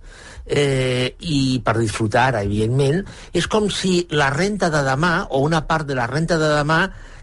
eh, 0.45 1.15
i 1.19 1.61
per 1.63 1.77
disfrutar, 1.79 2.33
evidentment, 2.41 3.05
és 3.33 3.47
com 3.47 3.69
si 3.71 4.01
la 4.11 4.29
renta 4.33 4.71
de 4.73 4.83
demà, 4.85 5.13
o 5.31 5.43
una 5.45 5.63
part 5.67 5.87
de 5.87 5.95
la 5.95 6.09
renta 6.11 6.37
de 6.41 6.51
demà, 6.57 6.81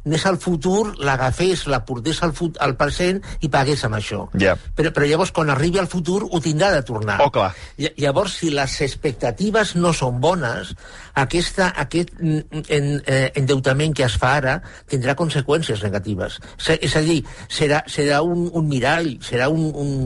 anés 0.08 0.24
al 0.26 0.40
futur, 0.42 0.94
l'agafés, 1.04 1.66
la 1.70 1.82
portés 1.86 2.18
al, 2.26 2.32
fut 2.36 2.56
al 2.64 2.74
present 2.80 3.20
i 3.44 3.50
pagués 3.52 3.84
amb 3.86 3.98
això. 4.00 4.24
Ja. 4.40 4.56
Però, 4.76 4.90
però 4.96 5.06
llavors, 5.06 5.30
quan 5.36 5.52
arribi 5.54 5.78
al 5.78 5.86
futur, 5.92 6.24
ho 6.26 6.40
tindrà 6.42 6.72
de 6.74 6.82
tornar. 6.88 7.20
Oh, 7.24 7.30
clar. 7.30 7.52
Ll- 7.78 7.92
Llavors, 7.98 8.38
si 8.40 8.50
les 8.54 8.74
expectatives 8.86 9.74
no 9.76 9.92
són 9.92 10.18
bones, 10.22 10.72
aquesta, 11.20 11.70
aquest 11.76 12.12
mm, 12.18 12.64
en, 12.74 12.90
eh, 13.06 13.30
endeutament 13.38 13.94
que 13.94 14.06
es 14.06 14.16
fa 14.18 14.34
ara 14.40 14.58
tindrà 14.88 15.14
conseqüències 15.18 15.82
negatives. 15.84 16.38
És 16.80 16.96
a 16.96 17.02
dir, 17.04 17.20
serà, 17.52 17.82
serà 17.90 18.22
un, 18.24 18.48
un 18.52 18.68
mirall, 18.68 19.14
serà 19.24 19.48
un... 19.52 19.68
un, 19.74 19.96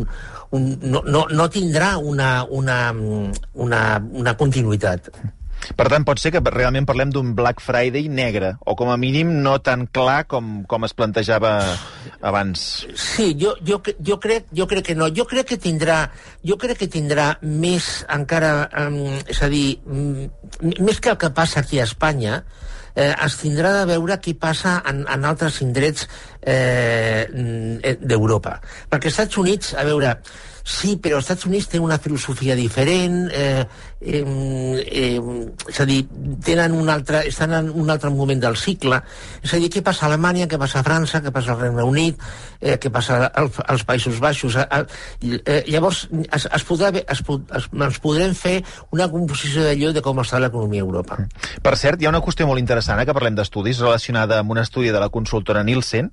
un 0.52 0.64
no, 0.82 1.00
no, 1.08 1.26
no 1.32 1.46
tindrà 1.48 1.94
una, 1.96 2.42
una, 2.44 2.80
mm, 2.92 3.46
una, 3.64 3.84
una 4.24 4.34
continuïtat. 4.36 5.08
Per 5.76 5.86
tant, 5.88 6.04
pot 6.06 6.20
ser 6.20 6.32
que 6.34 6.42
realment 6.44 6.86
parlem 6.88 7.12
d'un 7.14 7.32
Black 7.38 7.62
Friday 7.62 8.08
negre, 8.12 8.54
o 8.66 8.74
com 8.78 8.90
a 8.90 8.98
mínim 9.00 9.30
no 9.44 9.56
tan 9.64 9.86
clar 9.86 10.24
com, 10.30 10.62
com 10.68 10.86
es 10.88 10.94
plantejava 10.98 11.52
abans. 12.20 12.64
Sí, 12.98 13.32
jo, 13.38 13.54
jo, 13.66 13.78
jo, 13.98 14.18
crec, 14.22 14.50
jo 14.54 14.66
crec 14.70 14.90
que 14.90 14.98
no. 14.98 15.08
Jo 15.14 15.26
crec 15.30 15.52
que 15.52 15.60
tindrà, 15.62 16.02
jo 16.46 16.58
crec 16.60 16.82
que 16.84 16.90
tindrà 16.90 17.32
més 17.42 18.02
encara... 18.10 18.52
Um, 18.82 19.00
és 19.30 19.42
a 19.42 19.48
dir, 19.52 19.78
mm, 19.86 20.76
més 20.82 21.00
que 21.02 21.14
el 21.14 21.20
que 21.20 21.32
passa 21.34 21.62
aquí 21.62 21.80
a 21.80 21.86
Espanya, 21.86 22.42
eh, 22.94 23.12
es 23.12 23.36
tindrà 23.40 23.72
de 23.78 23.84
veure 23.94 24.18
què 24.22 24.34
passa 24.38 24.78
en, 24.88 25.04
en 25.08 25.26
altres 25.28 25.60
indrets 25.64 26.08
eh, 26.40 27.26
d'Europa. 28.00 28.58
Perquè 28.90 29.10
als 29.10 29.18
Estats 29.18 29.40
Units, 29.42 29.74
a 29.78 29.86
veure, 29.88 30.16
sí, 30.64 30.96
però 30.96 31.18
els 31.18 31.26
Estats 31.26 31.46
Units 31.46 31.68
tenen 31.68 31.86
una 31.86 31.98
filosofia 31.98 32.54
diferent, 32.58 33.28
eh, 33.32 33.64
eh, 34.00 34.22
eh, 34.86 35.20
és 35.68 35.80
a 35.80 35.86
dir, 35.86 36.00
tenen 36.44 36.74
un 36.76 36.88
altre, 36.90 37.24
estan 37.28 37.54
en 37.58 37.70
un 37.70 37.90
altre 37.90 38.10
moment 38.10 38.40
del 38.40 38.56
cicle. 38.56 39.00
És 39.42 39.54
a 39.54 39.60
dir, 39.62 39.70
què 39.72 39.82
passa 39.82 40.06
a 40.06 40.10
Alemanya, 40.10 40.48
què 40.50 40.58
passa 40.58 40.80
a 40.80 40.86
França, 40.86 41.22
què 41.22 41.32
passa 41.34 41.54
al 41.54 41.60
Regne 41.60 41.86
Unit, 41.86 42.20
eh, 42.60 42.78
què 42.78 42.90
passa 42.90 43.26
als, 43.26 43.58
als 43.66 43.84
Països 43.84 44.20
Baixos. 44.22 44.56
Eh, 44.56 44.84
eh, 45.44 45.62
llavors, 45.68 46.06
es, 46.30 46.46
es, 46.46 46.66
podrà, 46.66 46.92
es, 47.02 47.22
es, 47.22 47.68
ens 47.72 48.00
podrem 48.02 48.34
fer 48.34 48.58
una 48.90 49.08
composició 49.10 49.66
d'allò 49.66 49.92
de 49.92 50.02
com 50.04 50.22
està 50.22 50.40
l'economia 50.42 50.82
a 50.82 50.86
Europa. 50.86 51.18
Per 51.62 51.74
cert, 51.78 52.02
hi 52.02 52.06
ha 52.06 52.14
una 52.14 52.22
qüestió 52.22 52.46
molt 52.46 52.62
interessant, 52.62 53.00
eh, 53.00 53.06
que 53.08 53.16
parlem 53.16 53.38
d'estudis, 53.38 53.82
relacionada 53.82 54.40
amb 54.42 54.54
un 54.54 54.62
estudi 54.62 54.94
de 54.94 55.02
la 55.02 55.10
consultora 55.10 55.64
Nielsen, 55.66 56.12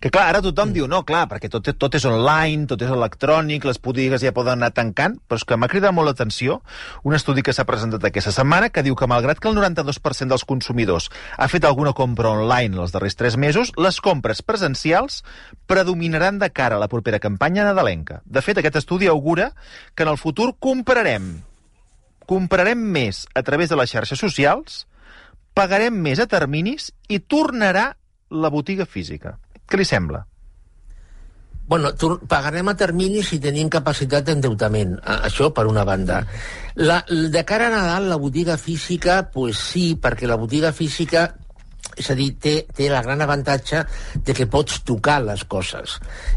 que 0.00 0.10
clar, 0.10 0.28
ara 0.32 0.42
tothom 0.44 0.74
diu, 0.74 0.88
no, 0.90 1.04
clar, 1.06 1.26
perquè 1.30 1.50
tot, 1.52 1.70
tot 1.78 1.94
és 1.94 2.04
online, 2.08 2.66
tot 2.70 2.82
és 2.82 2.90
electrònic, 2.90 3.66
les 3.68 3.80
botigues 3.84 4.24
ja 4.24 4.32
poden 4.34 4.58
anar 4.58 4.72
tancant, 4.74 5.18
però 5.28 5.38
és 5.38 5.46
que 5.46 5.58
m'ha 5.60 5.68
cridat 5.70 5.94
molt 5.94 6.10
l'atenció 6.10 6.60
un 7.04 7.14
estudi 7.14 7.44
que 7.44 7.54
s'ha 7.54 7.66
presentat 7.68 8.04
aquesta 8.08 8.32
setmana 8.34 8.70
que 8.72 8.82
diu 8.82 8.96
que 8.96 9.08
malgrat 9.10 9.40
que 9.40 9.50
el 9.52 9.56
92% 9.58 10.32
dels 10.32 10.46
consumidors 10.48 11.10
ha 11.36 11.48
fet 11.52 11.64
alguna 11.68 11.94
compra 11.94 12.32
online 12.34 12.80
els 12.80 12.92
darrers 12.94 13.18
3 13.20 13.38
mesos, 13.38 13.72
les 13.76 14.00
compres 14.00 14.42
presencials 14.42 15.22
predominaran 15.70 16.38
de 16.40 16.50
cara 16.50 16.76
a 16.76 16.82
la 16.82 16.88
propera 16.88 17.20
campanya 17.20 17.64
nadalenca. 17.68 18.22
De 18.24 18.42
fet, 18.42 18.58
aquest 18.58 18.82
estudi 18.82 19.06
augura 19.06 19.52
que 19.94 20.04
en 20.04 20.12
el 20.12 20.18
futur 20.18 20.54
comprarem 20.58 21.44
comprarem 22.26 22.80
més 22.80 23.26
a 23.36 23.42
través 23.44 23.68
de 23.68 23.76
les 23.76 23.90
xarxes 23.92 24.20
socials, 24.20 24.84
pagarem 25.54 25.94
més 25.94 26.20
a 26.20 26.26
terminis 26.26 26.90
i 27.08 27.20
tornarà 27.20 27.90
la 28.30 28.50
botiga 28.50 28.86
física. 28.88 29.36
Què 29.68 29.78
li 29.78 29.86
sembla? 29.88 30.24
Bueno, 31.66 31.92
pagarem 32.28 32.68
a 32.68 32.74
terminis 32.76 33.30
si 33.32 33.38
tenim 33.40 33.70
capacitat 33.72 34.26
d'endeutament. 34.28 34.98
A- 35.02 35.22
Això 35.30 35.48
per 35.54 35.64
una 35.66 35.84
banda. 35.84 36.22
La, 36.76 37.00
de 37.08 37.44
cara 37.48 37.68
a 37.70 37.72
Nadal, 37.72 38.10
la 38.10 38.16
botiga 38.20 38.58
física, 38.58 39.30
pues 39.32 39.56
sí, 39.72 39.94
perquè 39.96 40.28
la 40.28 40.36
botiga 40.36 40.72
física 40.76 41.30
és 41.94 42.08
a 42.10 42.14
dir, 42.18 42.32
té, 42.42 42.52
té 42.74 42.88
el 42.88 42.96
gran 43.06 43.20
avantatge 43.22 43.84
de 44.26 44.34
que 44.34 44.48
pots 44.50 44.80
tocar 44.82 45.20
les 45.22 45.44
coses. 45.46 45.92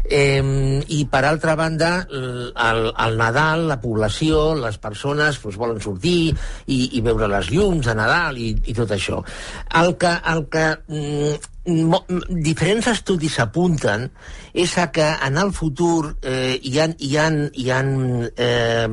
Eh, 0.06 0.38
I, 0.86 1.00
per 1.10 1.24
altra 1.26 1.56
banda, 1.58 2.06
al, 2.54 2.92
al 2.94 3.16
Nadal, 3.18 3.64
la 3.66 3.80
població, 3.82 4.52
les 4.54 4.78
persones 4.78 5.40
pues, 5.42 5.56
volen 5.58 5.80
sortir 5.82 6.30
i, 6.70 6.78
i 6.94 7.02
veure 7.02 7.26
les 7.32 7.50
llums 7.50 7.88
de 7.90 7.96
Nadal 7.98 8.38
i, 8.38 8.52
i 8.70 8.76
tot 8.76 8.92
això. 8.94 9.18
El 9.82 9.96
que, 9.98 10.14
el 10.30 10.44
que 10.52 10.66
mm, 10.86 11.48
diferents 12.28 12.86
estudis 12.90 13.38
apunten 13.42 14.08
és 14.56 14.72
a 14.80 14.88
que 14.94 15.04
en 15.26 15.36
el 15.38 15.52
futur 15.52 16.14
eh, 16.22 16.58
hi 16.62 16.78
ha, 16.80 16.88
hi 16.98 17.10
ha, 17.20 17.26
hi 17.52 17.68
ha 17.70 17.80
eh, 17.84 18.88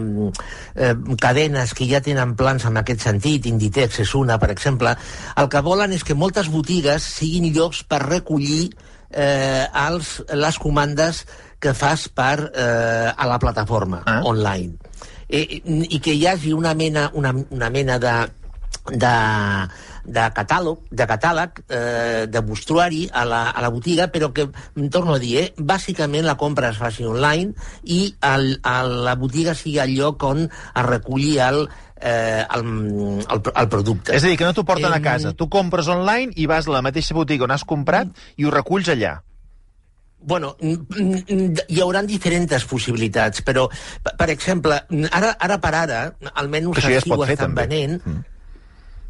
eh, 0.75 0.93
cadenes 1.21 1.73
que 1.73 1.87
ja 1.89 2.01
tenen 2.03 2.35
plans 2.35 2.67
en 2.67 2.77
aquest 2.81 3.05
sentit, 3.07 3.47
Inditex 3.47 4.01
és 4.03 4.13
una, 4.19 4.37
per 4.41 4.51
exemple, 4.51 4.95
el 5.39 5.49
que 5.49 5.63
volen 5.65 5.95
és 5.95 6.03
que 6.03 6.17
moltes 6.17 6.51
botigues 6.51 7.07
siguin 7.15 7.47
llocs 7.55 7.83
per 7.87 8.03
recollir 8.03 8.69
eh, 9.09 9.65
els, 9.87 10.19
les 10.35 10.59
comandes 10.59 11.23
que 11.59 11.73
fas 11.73 12.09
per, 12.11 12.51
eh, 12.53 13.11
a 13.15 13.25
la 13.27 13.39
plataforma 13.39 14.03
Ah. 14.05 14.21
online. 14.23 14.75
Eh, 15.27 15.61
I 15.65 15.99
que 15.99 16.13
hi 16.13 16.27
hagi 16.27 16.53
una 16.53 16.75
mena, 16.75 17.09
una, 17.13 17.33
una 17.49 17.69
mena 17.69 17.97
de, 17.97 18.13
de, 18.91 19.15
de 20.05 20.25
catàleg, 20.37 20.77
de 20.91 21.05
catàleg 21.09 21.61
eh, 21.69 22.25
de 22.29 22.41
mostruari 22.45 23.05
a 23.11 23.25
la, 23.25 23.41
a 23.49 23.61
la 23.65 23.69
botiga, 23.73 24.07
però 24.13 24.31
que, 24.33 24.47
em 24.77 24.89
torno 24.93 25.15
a 25.15 25.19
dir, 25.19 25.35
eh, 25.41 25.53
bàsicament 25.57 26.25
la 26.25 26.37
compra 26.37 26.69
es 26.69 26.77
faci 26.77 27.05
online 27.05 27.53
i 27.83 28.15
el, 28.21 28.59
el, 28.61 28.93
la 29.07 29.15
botiga 29.19 29.55
sigui 29.57 29.79
el 29.83 29.95
lloc 29.97 30.23
on 30.23 30.45
es 30.45 30.85
reculli 30.85 31.37
el, 31.41 31.63
eh, 32.01 32.45
el, 32.55 32.65
el, 33.25 33.41
el 33.55 33.69
producte. 33.69 34.13
És 34.15 34.23
a 34.23 34.29
dir, 34.29 34.37
que 34.37 34.45
no 34.45 34.53
t'ho 34.53 34.65
porten 34.67 34.91
a 34.93 34.97
Em, 35.01 35.03
casa. 35.03 35.33
Tu 35.33 35.49
compres 35.49 35.87
online 35.89 36.33
i 36.35 36.45
vas 36.45 36.67
a 36.67 36.75
la 36.77 36.83
mateixa 36.85 37.15
botiga 37.17 37.45
on 37.47 37.51
has 37.55 37.63
comprat 37.65 38.07
i 38.37 38.45
ho 38.45 38.51
reculls 38.53 38.89
allà. 38.93 39.17
Bueno, 40.25 40.55
mm, 40.59 40.73
mm, 41.29 41.65
hi 41.69 41.81
haurà 41.83 42.01
diferents 42.01 42.63
possibilitats, 42.65 43.43
però, 43.45 43.67
per, 44.17 44.29
exemple, 44.33 44.79
ara, 45.11 45.35
ara 45.37 45.59
per 45.61 45.73
ara, 45.77 45.99
almenys 46.33 46.73
Que 46.73 46.81
això 46.81 46.93
ja 46.95 47.01
es 47.03 47.05
pot 47.05 47.27
fer, 47.27 47.35
estan 47.37 47.53
també. 47.53 47.67
venent, 47.67 48.01
Mm. 48.05 48.23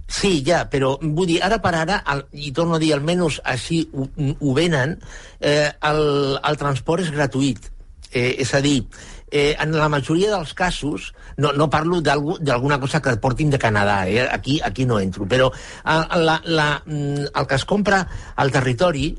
Sí, 0.08 0.44
ja, 0.46 0.64
però 0.70 0.96
vull 1.02 1.28
dir, 1.32 1.40
ara 1.44 1.58
per 1.62 1.74
ara, 1.80 2.02
el, 2.14 2.22
i 2.38 2.52
torno 2.54 2.78
a 2.78 2.82
dir, 2.82 2.94
almenys 2.94 3.40
així 3.44 3.82
ho, 3.94 4.06
ho 4.38 4.54
venen, 4.54 5.00
eh, 5.42 5.72
el, 5.90 6.04
el 6.38 6.60
transport 6.62 7.04
és 7.04 7.12
gratuït. 7.16 7.72
Eh, 8.16 8.36
és 8.46 8.54
a 8.54 8.62
dir, 8.64 8.78
eh, 9.32 9.56
en 9.60 9.74
la 9.76 9.90
majoria 9.90 10.30
dels 10.32 10.54
casos, 10.54 11.10
no, 11.42 11.52
no 11.58 11.70
parlo 11.74 12.00
d'alguna 12.06 12.80
cosa 12.80 13.02
que 13.02 13.18
portin 13.18 13.50
de 13.50 13.60
Canadà, 13.60 14.06
eh, 14.08 14.28
aquí, 14.30 14.60
aquí 14.64 14.86
no 14.86 15.02
entro, 15.02 15.26
però 15.28 15.50
eh, 15.52 16.22
la, 16.22 16.40
la, 16.46 16.70
mm, 16.86 17.32
el 17.34 17.48
que 17.50 17.58
es 17.60 17.66
compra 17.66 18.06
al 18.36 18.54
territori 18.54 19.10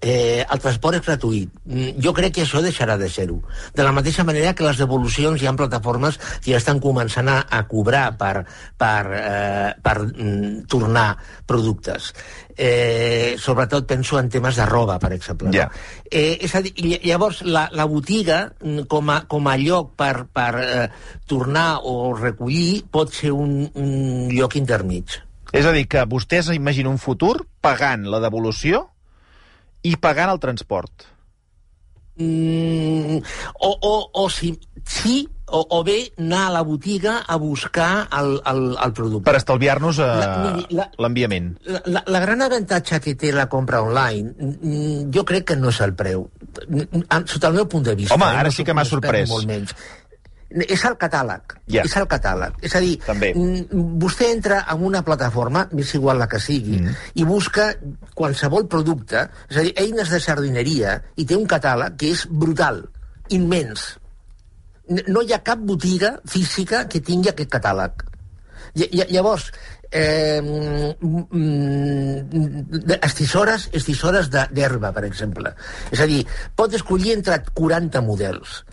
eh, 0.00 0.44
el 0.50 0.60
transport 0.62 0.96
és 0.98 1.04
gratuït. 1.06 1.50
Mm, 1.64 1.96
Jo 2.02 2.12
crec 2.14 2.34
que 2.34 2.42
això 2.44 2.60
deixarà 2.62 2.96
de 2.98 3.08
ser-ho. 3.10 3.40
De 3.74 3.84
la 3.84 3.92
mateixa 3.92 4.24
manera 4.24 4.54
que 4.54 4.64
les 4.66 4.78
devolucions 4.78 5.40
hi 5.42 5.46
ha 5.46 5.52
plataformes 5.56 6.18
que 6.42 6.52
ja 6.52 6.58
estan 6.60 6.80
començant 6.80 7.28
a, 7.28 7.40
a 7.50 7.62
cobrar 7.68 8.16
per, 8.18 8.44
per, 8.78 9.02
eh, 9.18 9.70
per 9.82 9.96
mm, 10.06 10.66
tornar 10.68 11.16
productes. 11.46 12.12
Eh, 12.56 13.36
sobretot 13.38 13.86
penso 13.86 14.18
en 14.18 14.30
temes 14.32 14.56
de 14.56 14.64
roba, 14.66 14.98
per 14.98 15.12
exemple. 15.12 15.50
Ja. 15.52 15.66
No? 15.68 15.84
Eh, 16.10 16.38
és 16.40 16.54
a 16.56 16.62
dir, 16.64 16.72
ll- 16.80 17.00
llavors, 17.04 17.42
la, 17.44 17.68
la 17.72 17.84
botiga, 17.84 18.52
mm, 18.62 18.86
com 18.88 19.10
a, 19.12 19.20
com 19.28 19.46
a 19.48 19.56
lloc 19.60 19.92
per, 19.96 20.24
per 20.32 20.50
eh, 20.62 20.88
tornar 21.28 21.80
o 21.84 22.14
recollir, 22.16 22.84
pot 22.90 23.12
ser 23.12 23.32
un, 23.36 23.68
un 23.74 24.28
lloc 24.32 24.56
intermig. 24.56 25.18
És 25.52 25.64
a 25.68 25.72
dir, 25.72 25.86
que 25.88 26.02
vostès 26.10 26.48
imaginen 26.54 26.90
un 26.96 26.98
futur 26.98 27.44
pagant 27.62 28.06
la 28.10 28.18
devolució 28.24 28.86
i 29.86 29.94
pagant 30.00 30.32
el 30.32 30.42
transport. 30.42 31.06
Mm, 32.16 33.18
o, 33.60 33.70
o, 33.76 33.94
o 34.24 34.28
si, 34.32 34.54
sí, 34.88 35.26
o, 35.46 35.60
o 35.70 35.82
bé 35.84 36.12
anar 36.18 36.46
a 36.46 36.52
la 36.54 36.62
botiga 36.62 37.18
a 37.26 37.36
buscar 37.36 38.08
el, 38.18 38.40
el, 38.46 38.62
el 38.82 38.92
producte. 38.92 39.26
Per 39.28 39.36
estalviar-nos 39.38 40.00
eh, 40.02 40.80
l'enviament. 40.98 41.52
La, 41.68 41.82
la, 41.84 42.02
la 42.06 42.22
gran 42.24 42.42
avantatge 42.46 43.00
que 43.04 43.14
té 43.20 43.34
la 43.36 43.46
compra 43.52 43.82
online, 43.84 44.56
jo 45.12 45.26
crec 45.28 45.52
que 45.52 45.58
no 45.60 45.70
és 45.74 45.82
el 45.84 45.94
preu. 45.98 46.26
Sota 47.28 47.52
el 47.52 47.60
meu 47.60 47.68
punt 47.70 47.86
de 47.86 47.94
vista. 47.98 48.16
Home, 48.16 48.32
eh, 48.32 48.42
ara 48.42 48.50
no 48.50 48.56
sí 48.56 48.66
que 48.66 48.74
m'ha 48.74 48.86
sorprès. 48.88 49.30
Molt 49.30 49.46
menys. 49.50 49.76
És 50.48 50.84
el 50.86 50.94
catàleg. 50.96 51.56
Ja. 51.66 51.82
És 51.82 51.96
el 51.98 52.06
catàleg. 52.06 52.54
És 52.62 52.74
a 52.78 52.80
dir, 52.80 52.94
També. 53.02 53.32
vostè 53.34 54.28
entra 54.30 54.60
en 54.70 54.84
una 54.86 55.02
plataforma, 55.02 55.68
és 55.76 55.94
igual 55.98 56.18
la 56.22 56.28
que 56.28 56.38
sigui, 56.40 56.78
mm. 56.80 56.94
i 57.14 57.24
busca 57.26 57.72
qualsevol 58.14 58.68
producte, 58.70 59.28
és 59.50 59.56
a 59.56 59.64
dir, 59.66 59.72
eines 59.76 60.10
de 60.10 60.20
sardineria, 60.20 61.02
i 61.16 61.26
té 61.26 61.34
un 61.36 61.46
catàleg 61.50 61.96
que 61.98 62.12
és 62.14 62.26
brutal, 62.30 62.84
immens. 63.28 63.96
No 65.10 65.22
hi 65.26 65.32
ha 65.34 65.42
cap 65.42 65.58
botiga 65.58 66.20
física 66.30 66.86
que 66.86 67.00
tingui 67.02 67.32
aquest 67.32 67.50
catàleg. 67.50 68.04
Ll- 68.76 68.90
ll- 68.92 69.10
Llavors, 69.10 69.50
eh, 69.90 70.94
estisores 73.02 74.30
de- 74.30 74.46
d'herba, 74.52 74.92
per 74.92 75.04
exemple. 75.04 75.52
És 75.90 76.00
a 76.00 76.06
dir, 76.06 76.26
pot 76.54 76.72
escollir 76.74 77.12
entre 77.14 77.42
40 77.52 78.00
models. 78.00 78.64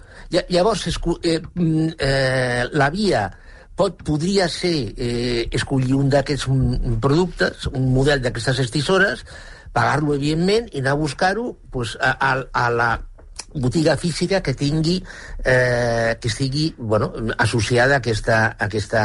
Llavors, 0.50 0.88
eh, 0.88 1.40
mm, 1.54 1.88
eh, 2.00 2.66
la 2.74 2.90
via 2.90 3.30
pot, 3.76 4.04
podria 4.06 4.48
ser 4.50 4.94
eh, 4.98 5.48
escollir 5.52 5.96
un 5.98 6.10
d'aquests 6.10 6.48
productes, 7.02 7.68
un 7.74 7.90
model 7.94 8.22
d'aquestes 8.22 8.62
estissores, 8.66 9.26
pagar-lo, 9.74 10.14
evidentment, 10.18 10.70
i 10.74 10.82
anar 10.82 10.94
a 10.94 11.02
buscar-ho 11.02 11.54
pues, 11.74 11.98
a, 12.02 12.14
a, 12.18 12.34
a 12.54 12.70
la 12.70 12.92
botiga 13.54 13.98
física 13.98 14.42
que 14.42 14.54
tingui 14.58 15.04
eh, 15.46 16.18
que 16.20 16.28
estigui 16.28 16.74
bueno, 16.78 17.14
associada 17.38 17.96
a 17.96 18.02
aquesta, 18.02 18.46
a 18.48 18.66
aquesta 18.66 19.04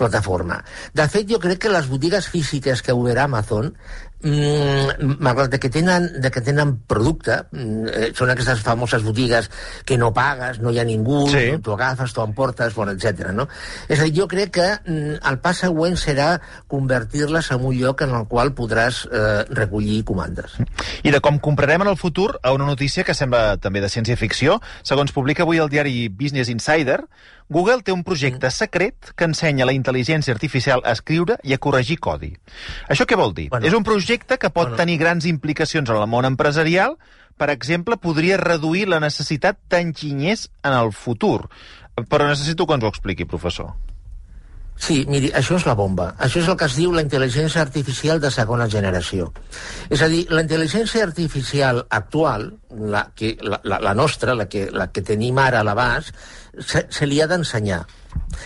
plataforma. 0.00 0.62
De 0.96 1.06
fet, 1.12 1.28
jo 1.30 1.38
crec 1.42 1.60
que 1.66 1.72
les 1.72 1.88
botigues 1.90 2.26
físiques 2.32 2.82
que 2.82 2.96
obre 2.96 3.20
Amazon 3.20 3.74
mm, 4.22 5.16
malgrat 5.20 5.56
que 5.60 5.70
tenen, 5.72 6.08
de 6.20 6.30
que 6.30 6.40
tenen 6.40 6.76
producte, 6.88 7.36
mm, 7.50 7.86
eh, 7.88 8.10
són 8.16 8.30
aquestes 8.30 8.62
famoses 8.64 9.02
botigues 9.02 9.50
que 9.84 9.98
no 9.98 10.12
pagues, 10.14 10.60
no 10.60 10.70
hi 10.70 10.80
ha 10.80 10.84
ningú, 10.84 11.26
sí. 11.30 11.58
tu 11.62 11.72
agafes, 11.72 12.12
tu 12.12 12.22
emportes, 12.22 12.74
bueno, 12.74 12.92
etc. 12.92 13.32
No? 13.32 13.48
És 13.88 14.00
a 14.00 14.04
dir, 14.04 14.14
jo 14.20 14.28
crec 14.28 14.52
que 14.58 14.68
mm, 14.84 15.20
el 15.30 15.40
pas 15.40 15.64
següent 15.64 15.96
serà 16.00 16.40
convertir-les 16.68 17.50
en 17.50 17.64
un 17.64 17.76
lloc 17.76 18.02
en 18.06 18.14
el 18.16 18.26
qual 18.30 18.54
podràs 18.56 19.04
eh, 19.10 19.44
recollir 19.50 20.02
comandes. 20.04 20.58
I 21.02 21.12
de 21.14 21.20
com 21.24 21.38
comprarem 21.38 21.82
en 21.82 21.92
el 21.92 21.98
futur, 22.00 22.38
a 22.42 22.52
una 22.52 22.66
notícia 22.68 23.04
que 23.04 23.14
sembla 23.14 23.56
també 23.58 23.80
de 23.80 23.90
ciència-ficció, 23.92 24.60
segons 24.82 25.12
publica 25.12 25.44
avui 25.46 25.60
el 25.62 25.70
diari 25.72 26.08
Business 26.08 26.52
Insider, 26.52 27.02
Google 27.50 27.82
té 27.82 27.90
un 27.92 28.04
projecte 28.06 28.46
mm. 28.46 28.54
secret 28.54 29.12
que 29.18 29.26
ensenya 29.26 29.66
la 29.66 29.74
intel·ligència 29.74 30.34
artificial 30.34 30.84
a 30.84 30.94
escriure 30.94 31.36
i 31.42 31.54
a 31.54 31.58
corregir 31.58 31.98
codi. 31.98 32.30
Això 32.88 33.06
què 33.10 33.18
vol 33.18 33.34
dir? 33.34 33.48
Bueno, 33.50 33.66
és 33.66 33.74
un 33.74 33.86
projecte 33.86 34.38
que 34.38 34.52
pot 34.54 34.70
bueno. 34.70 34.78
tenir 34.78 35.00
grans 35.02 35.26
implicacions 35.26 35.90
en 35.90 35.98
el 35.98 36.06
món 36.10 36.28
empresarial, 36.28 36.94
per 37.40 37.50
exemple, 37.50 37.98
podria 37.98 38.38
reduir 38.38 38.86
la 38.88 39.00
necessitat 39.02 39.58
d'enginyers 39.72 40.46
en 40.62 40.76
el 40.76 40.94
futur. 40.94 41.48
Però 42.06 42.26
necessito 42.28 42.66
que 42.66 42.76
ens 42.78 42.86
ho 42.86 42.92
expliqui, 42.92 43.26
professor. 43.26 43.74
Sí, 44.80 45.02
miri, 45.12 45.28
això 45.36 45.58
és 45.60 45.66
la 45.68 45.74
bomba. 45.76 46.14
Això 46.24 46.40
és 46.40 46.48
el 46.48 46.56
que 46.56 46.64
es 46.70 46.76
diu 46.78 46.94
la 46.96 47.02
intel·ligència 47.04 47.60
artificial 47.60 48.20
de 48.22 48.30
segona 48.32 48.66
generació. 48.72 49.28
És 49.92 50.00
a 50.00 50.08
dir, 50.08 50.22
la 50.32 50.40
intel·ligència 50.46 51.04
artificial 51.04 51.82
actual, 52.00 52.48
la, 52.94 53.04
que, 53.14 53.34
la, 53.44 53.60
la, 53.68 53.80
la 53.90 53.94
nostra, 53.94 54.34
la 54.34 54.48
que, 54.48 54.70
la 54.72 54.88
que 54.88 55.04
tenim 55.04 55.38
ara 55.38 55.60
a 55.60 55.68
l'abast, 55.68 56.16
se, 56.58 56.86
se 56.88 57.06
li 57.06 57.20
ha 57.20 57.28
d'ensenyar. 57.28 57.82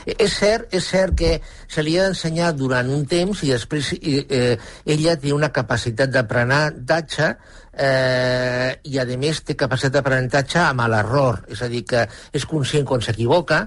És 0.05 0.35
cert, 0.37 0.67
és 0.75 0.85
cert 0.85 1.15
que 1.17 1.37
se 1.71 1.83
li 1.87 1.95
ha 1.97 2.09
d'ensenyar 2.09 2.51
durant 2.59 2.91
un 2.93 3.07
temps 3.09 3.41
i 3.47 3.53
després 3.55 3.95
eh, 4.03 4.57
ella 4.85 5.15
té 5.21 5.33
una 5.33 5.53
capacitat 5.55 6.13
d'aprenentatge 6.13 7.31
eh, 7.31 8.71
i 8.91 8.99
a 9.01 9.07
més 9.17 9.41
té 9.47 9.57
capacitat 9.57 10.01
d'aprenentatge 10.01 10.61
amb 10.67 10.85
l'error, 10.91 11.45
és 11.49 11.63
a 11.63 11.71
dir, 11.73 11.85
que 11.89 12.05
és 12.33 12.47
conscient 12.51 12.85
quan 12.89 13.05
s'equivoca 13.05 13.65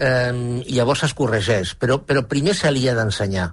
eh, 0.00 0.62
llavors 0.68 1.04
es 1.08 1.14
corregeix, 1.14 1.74
però, 1.78 2.00
però 2.06 2.24
primer 2.28 2.54
se 2.56 2.70
li 2.72 2.88
ha 2.88 2.96
d'ensenyar. 2.98 3.48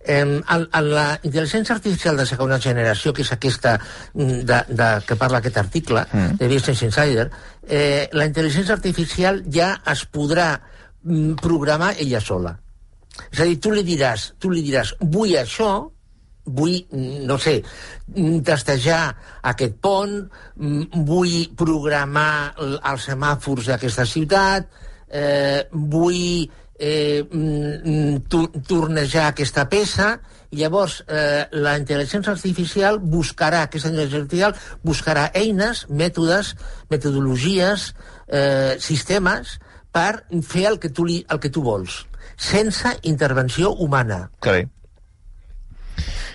Eh, 0.00 0.20
en, 0.20 0.40
en 0.72 0.88
la 0.94 1.06
intel·ligència 1.22 1.74
artificial 1.76 2.16
de 2.16 2.26
segona 2.26 2.58
generació, 2.60 3.12
que 3.12 3.22
és 3.22 3.32
aquesta 3.34 3.76
mm, 3.76 4.42
de, 4.48 4.60
de, 4.72 4.88
que 5.06 5.16
parla 5.20 5.42
aquest 5.42 5.60
article 5.60 6.06
mm. 6.06 6.40
de 6.40 6.48
Business 6.48 6.82
Insider, 6.88 7.28
eh, 7.68 8.08
la 8.16 8.26
intel·ligència 8.30 8.76
artificial 8.76 9.42
ja 9.52 9.74
es 9.92 10.06
podrà 10.08 10.54
mm, 10.56 11.36
programar 11.42 11.94
ella 11.98 12.20
sola. 12.24 12.56
És 13.28 13.40
a 13.42 13.48
dir, 13.48 13.58
tu 13.60 13.74
li 13.74 13.84
diràs, 13.84 14.30
tu 14.40 14.50
li 14.52 14.64
diràs 14.64 14.94
vull 15.00 15.36
això, 15.36 15.72
vull, 16.56 16.78
mm, 16.88 17.24
no 17.28 17.36
sé, 17.38 17.58
testejar 18.46 19.02
aquest 19.52 19.76
pont, 19.84 20.16
vull 20.56 21.42
programar 21.60 22.54
els 22.56 23.04
semàfors 23.10 23.68
d'aquesta 23.68 24.08
ciutat, 24.08 24.79
eh, 25.10 25.66
vull 25.70 26.48
eh, 26.80 27.22
mm, 27.22 28.62
tornejar 28.66 29.28
aquesta 29.28 29.66
peça 29.70 30.14
i 30.50 30.62
llavors 30.62 31.00
eh, 31.06 31.46
la 31.52 31.76
intel·ligència 31.78 32.32
artificial 32.32 32.98
buscarà, 32.98 33.66
aquesta 33.66 33.92
intel·ligència 33.92 34.24
artificial 34.24 34.56
buscarà 34.86 35.28
eines, 35.38 35.84
mètodes, 35.90 36.54
metodologies, 36.90 37.92
eh, 38.26 38.74
sistemes 38.82 39.58
per 39.92 40.24
fer 40.46 40.66
el 40.72 40.80
que 40.82 40.90
tu, 40.90 41.06
li, 41.06 41.20
el 41.28 41.42
que 41.42 41.52
tu 41.52 41.62
vols, 41.66 42.04
sense 42.38 42.96
intervenció 43.02 43.74
humana. 43.74 44.24
Carai. 44.40 44.66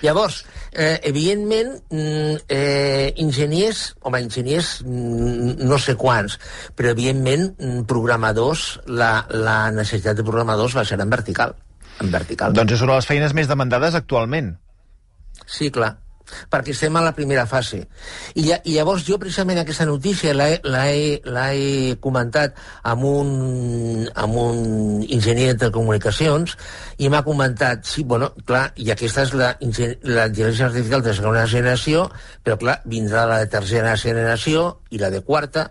Llavors, 0.03 0.43
eh, 0.75 0.99
evidentment, 1.09 1.81
mm, 1.89 2.45
eh, 2.51 3.13
enginyers, 3.23 3.95
home, 4.01 4.21
enginyers 4.21 4.71
mm, 4.85 5.65
no 5.65 5.79
sé 5.81 5.97
quants, 5.99 6.37
però 6.75 6.93
evidentment 6.93 7.51
mm, 7.55 7.83
programadors, 7.89 8.67
la, 8.85 9.25
la 9.31 9.59
necessitat 9.75 10.19
de 10.19 10.27
programadors 10.27 10.77
va 10.77 10.85
ser 10.85 10.99
en 11.01 11.09
vertical. 11.09 11.55
En 12.03 12.11
vertical. 12.11 12.53
Doncs 12.53 12.75
és 12.75 12.83
una 12.83 12.95
de 12.95 13.03
les 13.03 13.11
feines 13.11 13.35
més 13.37 13.51
demandades 13.51 13.95
actualment. 13.95 14.55
Sí, 15.45 15.71
clar 15.71 15.95
perquè 16.51 16.73
estem 16.73 16.95
a 16.95 17.03
la 17.05 17.13
primera 17.17 17.45
fase. 17.49 17.83
I, 18.35 18.47
I 18.51 18.75
llavors 18.77 19.05
jo 19.07 19.19
precisament 19.21 19.61
aquesta 19.61 19.87
notícia 19.87 20.33
l'he 20.35 20.59
he 20.65 21.95
comentat 22.01 22.55
amb 22.83 23.05
un, 23.09 24.07
amb 24.13 24.39
un 24.41 24.61
enginyer 25.03 25.53
de 25.53 25.59
telecomunicacions 25.65 26.55
i 26.97 27.09
m'ha 27.09 27.23
comentat, 27.25 27.85
sí, 27.87 28.03
bueno, 28.03 28.31
clar, 28.45 28.67
i 28.75 28.91
aquesta 28.93 29.25
és 29.25 29.35
la, 29.37 29.53
la 29.55 30.27
intel·ligència 30.29 30.69
artificial 30.69 31.03
de 31.05 31.15
segona 31.17 31.45
generació, 31.49 32.07
però 32.43 32.59
clar, 32.61 32.79
vindrà 32.85 33.25
la 33.29 33.41
de 33.43 33.51
tercera 33.51 33.95
generació 33.99 34.71
i 34.91 35.01
la 35.01 35.11
de 35.13 35.21
quarta, 35.25 35.69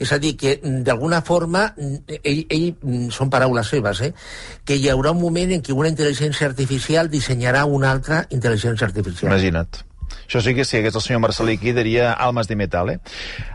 és 0.00 0.12
a 0.14 0.18
dir, 0.18 0.32
que 0.40 0.54
d'alguna 0.86 1.20
forma, 1.20 1.66
ell, 1.76 2.40
ell, 2.48 2.70
són 3.12 3.28
paraules 3.32 3.68
seves, 3.68 4.00
eh, 4.06 4.14
que 4.64 4.78
hi 4.80 4.88
haurà 4.88 5.12
un 5.12 5.20
moment 5.20 5.52
en 5.58 5.66
què 5.66 5.76
una 5.76 5.92
intel·ligència 5.92 6.48
artificial 6.48 7.12
dissenyarà 7.12 7.66
una 7.68 7.92
altra 7.92 8.24
intel·ligència 8.32 8.88
artificial. 8.88 9.28
Imagina't. 9.28 9.84
Això 10.30 10.38
sí 10.46 10.52
que 10.54 10.62
si 10.62 10.76
hagués 10.78 10.94
el 10.94 11.02
senyor 11.02 11.18
Marcelí 11.24 11.56
aquí 11.58 11.72
diria 11.74 12.12
almes 12.12 12.46
de 12.46 12.54
metal, 12.54 12.92
eh? 12.92 13.00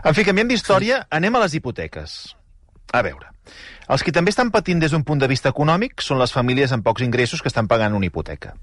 En 0.04 0.12
fi, 0.12 0.26
canviem 0.28 0.50
d'història, 0.50 0.98
anem 1.08 1.38
a 1.38 1.40
les 1.46 1.54
hipoteques. 1.56 2.16
A 2.92 3.00
veure, 3.00 3.30
els 3.88 4.02
que 4.02 4.12
també 4.12 4.32
estan 4.32 4.50
patint 4.50 4.80
des 4.82 4.90
d'un 4.90 5.04
punt 5.06 5.20
de 5.22 5.28
vista 5.30 5.50
econòmic 5.52 6.02
són 6.02 6.18
les 6.18 6.32
famílies 6.34 6.72
amb 6.74 6.84
pocs 6.86 7.04
ingressos 7.06 7.42
que 7.42 7.50
estan 7.52 7.68
pagant 7.70 7.94
una 7.94 8.08
hipoteca. 8.08 8.54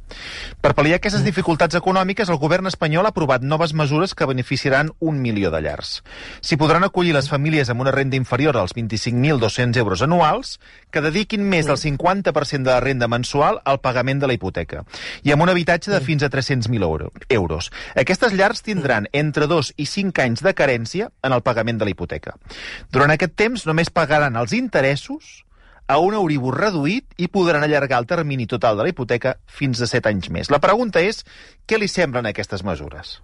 Per 0.60 0.74
pal·liar 0.76 0.98
aquestes 1.00 1.24
dificultats 1.24 1.78
econòmiques, 1.80 2.30
el 2.30 2.40
govern 2.42 2.68
espanyol 2.68 3.08
ha 3.08 3.14
aprovat 3.14 3.44
noves 3.44 3.74
mesures 3.74 4.16
que 4.16 4.28
beneficiaran 4.28 4.92
un 5.00 5.22
milió 5.22 5.52
de 5.52 5.62
llars. 5.64 5.94
S'hi 6.42 6.58
podran 6.60 6.84
acollir 6.84 7.14
les 7.16 7.30
famílies 7.32 7.72
amb 7.72 7.86
una 7.86 7.94
renda 7.96 8.20
inferior 8.20 8.58
als 8.58 8.76
25.200 8.76 9.80
euros 9.80 10.04
anuals 10.04 10.58
que 10.92 11.02
dediquin 11.02 11.48
més 11.48 11.70
del 11.72 11.80
50% 11.80 12.68
de 12.68 12.74
la 12.74 12.82
renda 12.84 13.08
mensual 13.08 13.62
al 13.64 13.80
pagament 13.80 14.20
de 14.20 14.28
la 14.28 14.36
hipoteca 14.36 14.84
i 15.24 15.32
amb 15.32 15.44
un 15.46 15.54
habitatge 15.54 15.92
de 15.92 16.02
fins 16.04 16.24
a 16.24 16.30
300.000 16.30 17.12
euros. 17.30 17.72
Aquestes 17.96 18.36
llars 18.36 18.62
tindran 18.62 19.08
entre 19.14 19.48
2 19.48 19.74
i 19.78 19.88
5 19.88 20.22
anys 20.24 20.44
de 20.44 20.54
carència 20.54 21.10
en 21.24 21.32
el 21.32 21.42
pagament 21.42 21.80
de 21.80 21.88
la 21.88 21.96
hipoteca. 21.96 22.36
Durant 22.92 23.12
aquest 23.14 23.36
temps 23.40 23.66
només 23.70 23.92
pagaran 23.94 24.36
els 24.36 24.54
interessos 24.54 25.13
interessos 25.14 25.46
a 25.88 26.00
un 26.00 26.16
Euribor 26.16 26.56
reduït 26.56 27.12
i 27.20 27.28
podran 27.28 27.64
allargar 27.66 28.00
el 28.00 28.08
termini 28.08 28.48
total 28.48 28.78
de 28.78 28.86
la 28.86 28.90
hipoteca 28.94 29.36
fins 29.46 29.82
a 29.84 29.88
7 29.88 30.10
anys 30.10 30.30
més. 30.32 30.50
La 30.50 30.62
pregunta 30.64 31.02
és, 31.04 31.26
què 31.68 31.78
li 31.78 31.90
semblen 31.92 32.26
aquestes 32.30 32.64
mesures? 32.64 33.18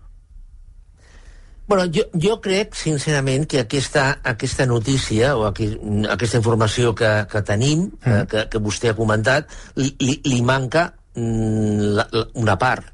Bueno, 1.69 1.85
jo, 1.93 2.03
jo 2.17 2.35
crec, 2.41 2.73
sincerament, 2.75 3.45
que 3.47 3.61
aquesta, 3.61 4.19
aquesta 4.25 4.65
notícia 4.65 5.35
o 5.37 5.45
aquí, 5.47 5.69
aquesta 6.09 6.41
informació 6.41 6.95
que, 6.97 7.09
que 7.31 7.43
tenim, 7.45 7.87
mm. 8.01 8.27
que, 8.29 8.45
que 8.51 8.61
vostè 8.61 8.91
ha 8.91 8.97
comentat, 8.97 9.47
li, 9.77 9.93
li, 10.01 10.17
li 10.25 10.41
manca 10.43 10.89
mm, 11.15 11.91
la, 11.95 12.07
la, 12.11 12.25
una 12.41 12.57
part. 12.59 12.89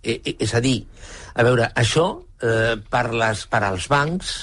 E, 0.00 0.16
e, 0.16 0.36
és 0.46 0.54
a 0.54 0.62
dir, 0.64 0.78
a 1.34 1.44
veure, 1.44 1.68
això 1.76 2.06
eh, 2.40 2.78
per, 2.88 3.10
les, 3.12 3.44
per 3.50 3.64
als 3.66 3.90
bancs 3.90 4.36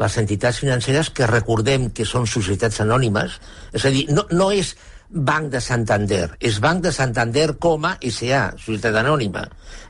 les 0.00 0.18
entitats 0.22 0.58
financeres 0.62 1.10
que 1.14 1.28
recordem 1.30 1.90
que 1.94 2.06
són 2.08 2.26
societats 2.26 2.80
anònimes, 2.84 3.38
és 3.72 3.84
a 3.84 3.94
dir, 3.94 4.08
no, 4.10 4.26
no 4.32 4.50
és 4.54 4.74
Banc 5.14 5.50
de 5.52 5.60
Santander, 5.62 6.24
és 6.42 6.56
Banc 6.58 6.82
de 6.82 6.90
Santander 6.92 7.52
com 7.62 7.84
a 7.86 7.92
SA, 8.10 8.48
societat 8.58 8.96
anònima. 8.98 9.44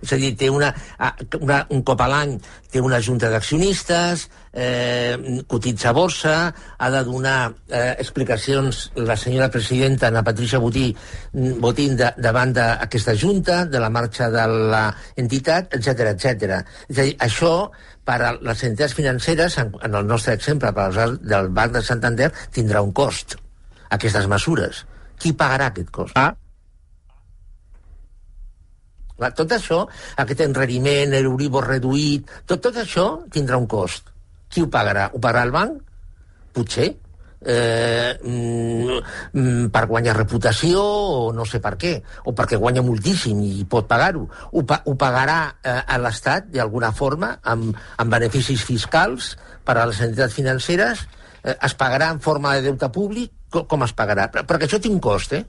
És 0.05 0.13
a 0.13 0.19
dir, 0.21 0.35
té 0.37 0.51
una, 0.53 0.69
una, 1.41 1.63
un 1.73 1.81
cop 1.87 2.03
a 2.05 2.09
l'any 2.11 2.35
té 2.75 2.83
una 2.83 2.99
junta 3.01 3.31
d'accionistes, 3.33 4.27
eh, 4.53 5.43
cotitza 5.49 5.89
a 5.91 5.95
borsa, 5.97 6.35
ha 6.77 6.91
de 6.91 7.03
donar 7.07 7.55
eh, 7.71 7.95
explicacions 8.03 8.91
la 8.97 9.17
senyora 9.17 9.49
presidenta, 9.49 10.11
Ana 10.11 10.25
Patricia 10.27 10.59
Botí, 10.59 10.91
Botín, 11.33 11.97
de, 11.97 12.11
davant 12.19 12.53
d'aquesta 12.53 13.15
junta, 13.15 13.63
de 13.65 13.81
la 13.81 13.93
marxa 13.95 14.29
de 14.35 14.45
l'entitat, 14.51 15.79
etc 15.79 16.11
etc. 16.13 16.61
És 16.91 16.99
a 16.99 17.03
dir, 17.07 17.17
això 17.23 17.55
per 18.05 18.21
a 18.23 18.33
les 18.37 18.63
entitats 18.69 18.95
financeres, 18.97 19.59
en, 19.63 19.73
en 19.83 19.99
el 20.01 20.07
nostre 20.07 20.35
exemple, 20.37 20.73
per 20.77 20.89
als 20.89 21.19
del 21.25 21.51
Banc 21.57 21.77
de 21.77 21.83
Santander, 21.83 22.31
tindrà 22.55 22.83
un 22.85 22.93
cost, 22.93 23.37
aquestes 23.97 24.29
mesures. 24.31 24.85
Qui 25.21 25.33
pagarà 25.33 25.71
aquest 25.73 25.93
cost? 25.95 26.19
Ah. 26.19 26.33
Tot 29.39 29.53
això, 29.55 29.85
aquest 30.21 30.43
enreriment, 30.45 31.15
l'Euribor 31.15 31.69
reduït, 31.71 32.31
tot, 32.51 32.61
tot 32.67 32.83
això 32.83 33.07
tindrà 33.33 33.61
un 33.61 33.69
cost. 33.71 34.11
Qui 34.51 34.63
ho 34.65 34.69
pagarà? 34.71 35.09
Ho 35.15 35.21
pagarà 35.23 35.47
el 35.49 35.55
banc? 35.55 35.81
Potser. 36.55 36.91
Eh, 37.45 38.19
mm, 38.23 39.69
per 39.73 39.85
guanyar 39.91 40.17
reputació 40.17 40.83
o 40.83 41.33
no 41.37 41.47
sé 41.49 41.61
per 41.65 41.75
què, 41.81 41.95
o 42.25 42.35
perquè 42.37 42.59
guanya 42.61 42.85
moltíssim 42.85 43.41
i 43.45 43.65
pot 43.69 43.89
pagar-ho. 43.91 44.27
Ho, 44.53 44.65
pa 44.67 44.81
ho 44.85 44.97
pagarà 45.01 45.39
eh, 45.63 45.81
a 45.81 45.99
l'Estat 46.01 46.49
d'alguna 46.55 46.93
forma 46.97 47.35
amb, 47.43 47.75
amb 47.99 48.17
beneficis 48.17 48.65
fiscals 48.65 49.35
per 49.65 49.79
a 49.79 49.89
les 49.91 50.01
entitats 50.05 50.35
financeres, 50.37 51.05
eh, 51.43 51.55
es 51.55 51.77
pagarà 51.77 52.11
en 52.15 52.21
forma 52.25 52.55
de 52.57 52.71
deute 52.71 52.91
públic, 52.93 53.33
com, 53.51 53.69
com 53.71 53.85
es 53.87 53.95
pagarà? 53.97 54.31
Perquè 54.33 54.69
això 54.69 54.81
té 54.81 54.93
un 54.93 55.01
cost, 55.05 55.37
eh? 55.37 55.45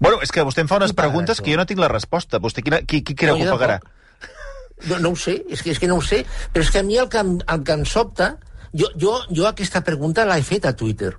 Bueno, 0.00 0.20
és 0.24 0.32
que 0.32 0.44
vostè 0.46 0.62
em 0.64 0.68
fa 0.70 0.78
unes 0.80 0.94
preguntes 0.96 1.36
això? 1.36 1.44
que 1.44 1.52
jo 1.52 1.60
no 1.60 1.66
tinc 1.68 1.80
la 1.82 1.90
resposta. 1.92 2.40
Vostè 2.40 2.64
quina, 2.64 2.80
qui, 2.88 3.02
qui 3.04 3.16
creu 3.18 3.36
No, 3.36 3.42
que 3.42 3.50
ho 3.50 3.58
pagarà? 3.58 3.80
No, 4.88 4.96
no 4.96 5.10
ho 5.12 5.16
sé, 5.18 5.42
és 5.52 5.60
que, 5.60 5.74
és 5.74 5.80
que 5.80 5.88
no 5.90 5.98
ho 6.00 6.04
sé, 6.04 6.22
però 6.54 6.64
és 6.64 6.70
que 6.72 6.80
a 6.80 6.86
mi 6.86 6.96
el 6.96 7.10
que, 7.12 7.20
el 7.20 7.64
que 7.66 7.74
em 7.76 7.82
sobta, 7.84 8.30
jo, 8.72 8.88
jo, 8.96 9.18
jo 9.28 9.44
aquesta 9.48 9.82
pregunta 9.84 10.24
l'he 10.24 10.40
fet 10.46 10.64
a 10.64 10.72
Twitter. 10.72 11.12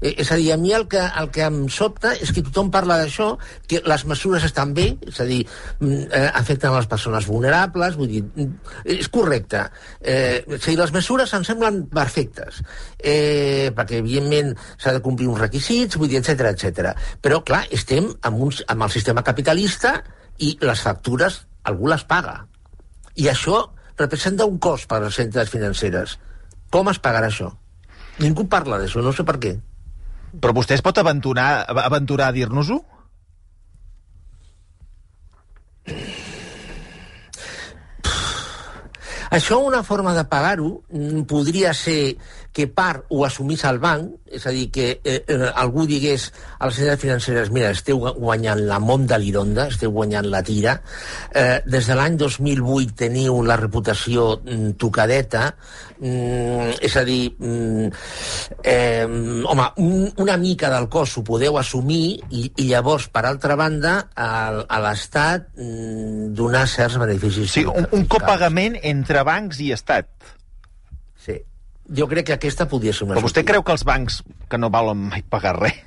Eh, 0.00 0.14
és 0.22 0.30
a 0.32 0.36
dir, 0.36 0.50
a 0.52 0.56
mi 0.56 0.72
el 0.72 0.86
que, 0.88 1.00
el 1.00 1.30
que 1.34 1.44
em 1.44 1.68
sobta 1.68 2.12
és 2.16 2.32
que 2.32 2.42
tothom 2.46 2.70
parla 2.72 2.96
d'això, 3.00 3.34
que 3.68 3.82
les 3.84 4.04
mesures 4.08 4.44
estan 4.48 4.72
bé, 4.76 4.86
és 5.06 5.20
a 5.20 5.26
dir, 5.28 5.40
mm, 5.80 6.08
eh, 6.10 6.30
afecten 6.40 6.74
les 6.74 6.88
persones 6.88 7.26
vulnerables, 7.28 7.96
vull 7.96 8.08
dir, 8.08 8.22
mm, 8.24 8.48
és 8.96 9.08
correcte. 9.08 9.66
Eh, 10.00 10.44
és 10.46 10.62
a 10.62 10.70
dir, 10.70 10.78
les 10.78 10.92
mesures 10.92 11.34
em 11.34 11.44
semblen 11.44 11.86
perfectes, 11.88 12.62
eh, 12.98 13.70
perquè, 13.76 14.00
evidentment, 14.00 14.56
s'ha 14.78 14.92
de 14.92 15.02
complir 15.02 15.28
uns 15.28 15.40
requisits, 15.40 15.96
vull 15.96 16.08
dir, 16.08 16.18
etc 16.18 16.48
etc. 16.50 16.94
Però, 17.20 17.44
clar, 17.44 17.66
estem 17.70 18.08
amb, 18.22 18.40
uns, 18.40 18.64
amb 18.66 18.82
el 18.82 18.90
sistema 18.90 19.22
capitalista 19.22 20.02
i 20.38 20.56
les 20.60 20.80
factures 20.80 21.46
algú 21.64 21.88
les 21.88 22.04
paga. 22.04 22.46
I 23.16 23.28
això 23.28 23.70
representa 23.98 24.46
un 24.46 24.58
cost 24.58 24.88
per 24.88 24.96
a 24.96 25.04
les 25.04 25.18
entitats 25.18 25.50
financeres. 25.50 26.18
Com 26.70 26.88
es 26.88 26.98
pagarà 26.98 27.28
això? 27.28 27.50
Ningú 28.20 28.48
parla 28.48 28.78
d'això, 28.78 29.02
no 29.04 29.12
sé 29.12 29.24
per 29.24 29.36
què. 29.42 29.58
Però 30.38 30.54
vostè 30.54 30.76
es 30.78 30.84
pot 30.84 30.98
aventurar, 31.02 31.66
aventurar 31.82 32.30
a 32.30 32.36
dir-nos-ho? 32.36 32.78
Això, 39.30 39.60
una 39.62 39.84
forma 39.86 40.10
de 40.10 40.24
pagar-ho, 40.26 40.82
mm, 40.90 41.20
podria 41.30 41.70
ser 41.72 42.16
que 42.52 42.66
part 42.66 43.04
ho 43.14 43.20
assumís 43.24 43.62
el 43.68 43.78
banc, 43.78 44.08
és 44.26 44.46
a 44.46 44.50
dir, 44.50 44.64
que 44.74 44.88
eh, 45.04 45.20
eh, 45.22 45.50
algú 45.54 45.84
digués 45.86 46.32
a 46.58 46.66
les 46.66 46.80
entitats 46.80 47.02
financeres 47.04 47.52
mira, 47.54 47.70
esteu 47.70 48.02
guanyant 48.18 48.64
la 48.66 48.80
mont 48.82 49.06
de 49.06 49.18
l'ironda, 49.22 49.68
esteu 49.70 49.94
guanyant 49.94 50.26
la 50.26 50.42
tira, 50.42 50.80
eh, 51.30 51.60
des 51.64 51.86
de 51.86 51.94
l'any 51.94 52.18
2008 52.18 52.96
teniu 53.04 53.38
la 53.46 53.58
reputació 53.60 54.40
mm, 54.42 54.74
tocadeta, 54.82 55.52
mm, 56.00 56.80
és 56.82 56.96
a 56.96 57.04
dir, 57.04 57.30
mm, 57.38 57.90
eh, 58.64 59.04
home, 59.46 59.66
un, 59.84 60.08
una 60.24 60.36
mica 60.40 60.70
del 60.72 60.88
cost 60.92 61.18
ho 61.20 61.24
podeu 61.26 61.58
assumir 61.60 62.18
i, 62.30 62.46
i 62.56 62.68
llavors, 62.70 63.08
per 63.12 63.26
altra 63.28 63.56
banda, 63.60 63.94
a, 64.16 64.30
a 64.66 64.80
l'Estat 64.86 65.50
mm, 65.56 66.32
donar 66.36 66.66
certs 66.68 66.98
beneficis 67.00 67.52
Sí, 67.52 67.64
un, 67.68 67.86
un 67.92 68.06
copagament 68.10 68.78
entre 68.82 69.22
bancs 69.28 69.60
i 69.60 69.70
Estat. 69.76 70.08
Sí. 71.20 71.36
Jo 71.90 72.06
crec 72.06 72.28
que 72.28 72.36
aquesta 72.38 72.68
podria 72.70 72.92
ser 72.94 73.04
una 73.08 73.16
Però 73.16 73.24
vostè 73.26 73.40
sortida. 73.42 73.52
creu 73.52 73.64
que 73.66 73.72
els 73.74 73.84
bancs, 73.84 74.20
que 74.48 74.58
no 74.58 74.70
valen 74.70 75.08
mai 75.10 75.24
pagar 75.26 75.56
res, 75.58 75.78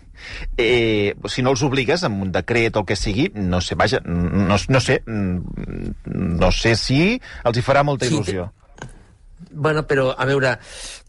eh, 0.58 1.14
si 1.32 1.42
no 1.44 1.52
els 1.56 1.64
obligues 1.64 2.04
amb 2.04 2.22
un 2.24 2.32
decret 2.32 2.76
o 2.76 2.84
el 2.84 2.86
que 2.90 2.96
sigui, 3.00 3.30
no 3.36 3.62
sé, 3.64 3.76
vaja, 3.80 4.00
no, 4.06 4.58
no 4.70 4.80
sé, 4.84 5.00
no 5.08 6.52
sé 6.52 6.76
si 6.80 7.00
els 7.44 7.58
hi 7.58 7.64
farà 7.66 7.84
molta 7.88 8.06
Sí, 8.06 8.14
il·lusió. 8.14 8.50
Bueno, 9.54 9.86
però, 9.88 10.10
a 10.18 10.26
veure, 10.26 10.56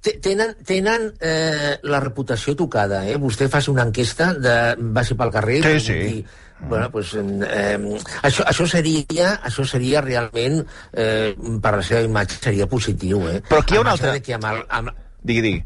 te- 0.05 0.19
tenen, 0.23 0.55
tenen 0.69 1.11
eh, 1.21 1.79
la 1.83 2.01
reputació 2.01 2.55
tocada, 2.57 3.03
eh? 3.09 3.17
Vostè 3.19 3.49
faci 3.49 3.71
una 3.73 3.87
enquesta 3.89 4.33
de 4.35 4.57
vagi 4.95 5.17
pel 5.19 5.33
carrer... 5.33 5.61
Sí, 5.65 5.77
i 5.77 5.81
sí. 5.81 5.93
pregunti, 5.93 6.41
Bueno, 6.65 6.87
pues, 6.91 7.11
eh, 7.19 7.79
això, 8.23 8.45
això, 8.49 8.65
seria, 8.71 9.35
això 9.45 9.65
seria 9.69 10.01
realment, 10.01 10.63
eh, 10.95 11.35
per 11.61 11.73
la 11.77 11.83
seva 11.85 12.01
imatge, 12.07 12.39
seria 12.41 12.69
positiu, 12.71 13.25
eh? 13.29 13.41
Però 13.49 13.59
aquí 13.61 13.75
hi 13.75 13.81
ha 13.81 13.83
una 13.83 13.93
altra- 13.97 14.15
Que 14.23 14.37
amb 14.39 14.47
el, 14.53 14.63
amb, 14.69 14.93
Digui, 15.25 15.43
digui. 15.45 15.65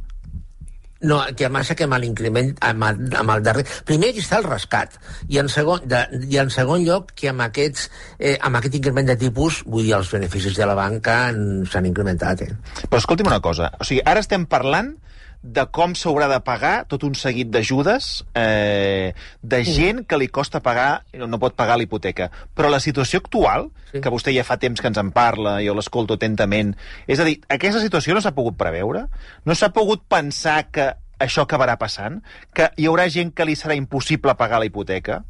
No, 1.01 1.21
que 1.37 1.49
massa 1.49 1.75
que 1.79 1.85
amb 1.87 1.99
l'increment, 2.03 2.53
amb, 2.61 2.85
amb 3.21 3.31
el 3.37 3.43
darrer... 3.47 3.65
Primer 3.87 4.11
aquí 4.11 4.23
està 4.25 4.41
el 4.43 4.49
rescat, 4.49 4.97
i 5.29 5.39
en 5.39 5.49
segon, 5.53 5.85
de, 5.87 6.01
i 6.29 6.39
en 6.43 6.51
segon 6.51 6.83
lloc 6.87 7.13
que 7.15 7.29
amb, 7.31 7.45
aquests, 7.47 7.89
eh, 8.19 8.37
amb 8.43 8.59
aquest 8.59 8.75
increment 8.81 9.07
de 9.07 9.17
tipus, 9.21 9.63
vull 9.67 9.85
dir, 9.87 9.95
els 9.99 10.11
beneficis 10.11 10.57
de 10.59 10.67
la 10.67 10.75
banca 10.79 11.29
han- 11.29 11.67
s'han 11.71 11.87
incrementat, 11.87 12.43
eh? 12.43 12.53
Però 12.89 12.99
escolti'm 12.99 13.31
una 13.31 13.41
cosa, 13.45 13.71
o 13.79 13.85
sigui, 13.87 14.03
ara 14.05 14.21
estem 14.25 14.47
parlant 14.51 14.97
de 15.43 15.65
com 15.71 15.95
s'haurà 15.95 16.27
de 16.29 16.41
pagar 16.43 16.85
tot 16.91 17.05
un 17.07 17.15
seguit 17.15 17.49
d'ajudes 17.49 18.25
eh, 18.35 19.15
de 19.43 19.61
gent 19.65 20.03
que 20.09 20.19
li 20.19 20.27
costa 20.29 20.61
pagar, 20.61 21.05
no 21.15 21.39
pot 21.39 21.55
pagar 21.55 21.79
l'hipoteca. 21.79 22.31
Però 22.57 22.71
la 22.71 22.81
situació 22.81 23.21
actual, 23.23 23.71
Sí. 23.89 24.03
que 24.05 24.11
vostè 24.13 24.35
ja 24.37 24.45
fa 24.45 24.59
temps 24.61 24.83
que 24.83 24.87
ens 24.91 24.99
en 25.01 25.13
parla, 25.17 25.63
jo 25.65 25.73
l'escolto 25.73 26.19
atentament, 26.19 26.75
és 27.07 27.21
a 27.21 27.25
dir, 27.25 27.39
aquesta 27.49 27.81
situació 27.81 28.13
no 28.13 28.21
s'ha 28.21 28.35
pogut 28.37 28.59
preveure? 28.59 29.07
No 29.49 29.55
s'ha 29.55 29.71
pogut 29.73 30.03
pensar 30.09 30.67
que 30.71 30.91
això 31.19 31.47
acabarà 31.47 31.79
passant? 31.81 32.21
Que 32.53 32.69
hi 32.77 32.85
haurà 32.87 33.09
gent 33.09 33.33
que 33.33 33.47
li 33.49 33.57
serà 33.57 33.75
impossible 33.79 34.35
pagar 34.37 34.59
la 34.61 34.67
hipoteca? 34.69 35.23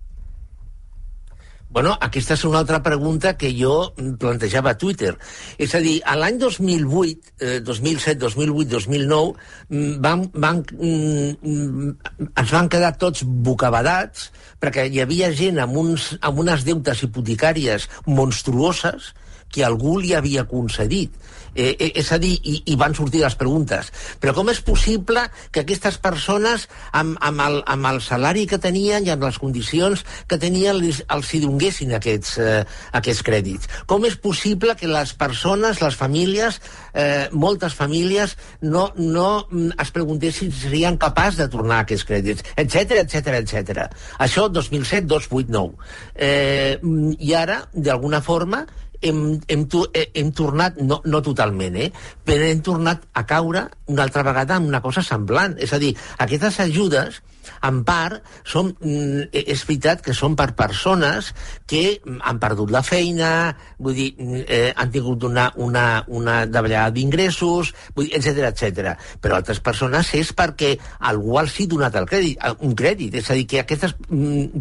Bueno, 1.70 1.92
aquesta 2.00 2.32
és 2.32 2.42
una 2.48 2.62
altra 2.62 2.78
pregunta 2.82 3.34
que 3.36 3.50
jo 3.52 3.92
plantejava 4.20 4.72
a 4.72 4.78
Twitter. 4.80 5.12
És 5.60 5.74
a 5.76 5.82
dir, 5.84 5.98
a 6.08 6.14
l'any 6.16 6.38
2008, 6.40 7.34
eh, 7.44 7.58
2007, 7.60 8.16
2008, 8.22 8.70
2009, 8.72 9.34
mm, 9.68 10.00
van, 10.00 10.24
van, 10.32 10.62
mm, 10.72 11.36
mm, 11.42 11.92
ens 12.40 12.50
van 12.56 12.70
quedar 12.72 12.94
tots 12.96 13.22
bocabadats 13.22 14.30
perquè 14.58 14.88
hi 14.88 15.02
havia 15.04 15.30
gent 15.30 15.60
amb, 15.60 15.76
uns, 15.76 16.16
amb 16.20 16.40
unes 16.40 16.64
deutes 16.64 17.02
hipotecàries 17.04 17.88
monstruoses 18.06 19.12
que 19.52 19.64
algú 19.64 19.98
li 19.98 20.14
havia 20.14 20.46
concedit. 20.48 21.14
Eh, 21.54 21.74
eh, 21.78 21.92
és 21.98 22.10
a 22.12 22.18
dir, 22.22 22.34
i, 22.46 22.54
i 22.70 22.76
van 22.78 22.94
sortir 22.94 23.22
les 23.24 23.34
preguntes. 23.38 23.88
Però 24.22 24.34
com 24.36 24.50
és 24.52 24.60
possible 24.62 25.24
que 25.50 25.64
aquestes 25.64 25.98
persones, 25.98 26.68
amb, 26.94 27.16
amb, 27.24 27.42
el, 27.42 27.58
amb 27.66 27.88
el 27.90 28.00
salari 28.04 28.44
que 28.46 28.60
tenien 28.62 29.06
i 29.06 29.10
amb 29.10 29.26
les 29.26 29.40
condicions 29.42 30.04
que 30.30 30.38
tenien, 30.38 30.78
els, 30.78 31.02
els 31.10 31.32
hi 31.34 31.42
donguessin 31.42 31.96
aquests, 31.98 32.36
eh, 32.38 32.62
aquests 33.00 33.24
crèdits? 33.26 33.70
Com 33.90 34.06
és 34.06 34.14
possible 34.22 34.76
que 34.78 34.90
les 34.90 35.14
persones, 35.18 35.82
les 35.82 35.98
famílies, 35.98 36.60
eh, 36.94 37.26
moltes 37.32 37.74
famílies, 37.74 38.36
no, 38.62 38.90
no 38.96 39.28
mm, 39.50 39.78
es 39.82 39.94
preguntessin 39.94 40.52
si 40.52 40.68
serien 40.68 40.98
capaços 41.00 41.40
de 41.42 41.48
tornar 41.50 41.82
aquests 41.82 42.06
crèdits, 42.06 42.44
etc 42.54 43.02
etc 43.02 43.40
etc. 43.40 43.88
Això 44.22 44.46
2007, 44.52 45.08
2008, 45.10 45.50
9. 45.50 45.74
Eh, 46.14 46.78
mm, 46.82 47.16
I 47.18 47.34
ara, 47.34 47.64
d'alguna 47.74 48.22
forma, 48.22 48.62
hem, 49.00 49.40
hem, 49.48 49.66
eh, 49.92 50.10
hem 50.14 50.32
tornat, 50.32 50.78
no, 50.82 51.00
no 51.04 51.22
totalment, 51.22 51.76
eh, 51.76 51.90
però 52.24 52.46
hem 52.48 52.62
tornat 52.64 53.08
a 53.12 53.24
caure 53.26 53.68
una 53.86 54.04
altra 54.04 54.22
vegada 54.22 54.56
en 54.56 54.68
una 54.68 54.82
cosa 54.82 55.02
semblant. 55.02 55.56
És 55.58 55.72
a 55.72 55.78
dir, 55.78 55.94
aquestes 56.18 56.60
ajudes, 56.60 57.22
en 57.64 57.82
part, 57.84 58.22
són, 58.44 58.74
mm, 58.80 59.28
eh, 59.32 59.44
és 59.54 59.64
veritat 59.66 60.02
que 60.04 60.14
són 60.14 60.36
per 60.36 60.52
persones 60.58 61.32
que 61.66 62.00
mm, 62.04 62.20
han 62.22 62.40
perdut 62.42 62.70
la 62.70 62.82
feina, 62.82 63.30
vull 63.78 63.96
dir, 63.96 64.10
mm, 64.18 64.42
eh, 64.46 64.72
han 64.76 64.92
tingut 64.92 65.24
una, 65.24 65.48
una, 65.56 66.04
una 66.08 66.44
davallada 66.46 66.90
d'ingressos, 66.90 67.72
etc 67.96 68.50
etc. 68.50 68.94
Però 69.22 69.38
altres 69.38 69.60
persones 69.60 70.12
és 70.14 70.34
perquè 70.36 70.76
algú 70.98 71.38
els 71.40 71.56
ha 71.58 71.66
donat 71.66 71.96
el 71.96 72.06
crèdit, 72.06 72.38
eh, 72.44 72.54
un 72.60 72.76
crèdit. 72.76 73.14
És 73.14 73.30
a 73.30 73.34
dir, 73.34 73.46
que 73.46 73.64
aquestes 73.64 73.96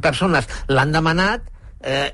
persones 0.02 0.48
l'han 0.68 0.92
demanat 0.92 1.54
eh, 1.88 2.14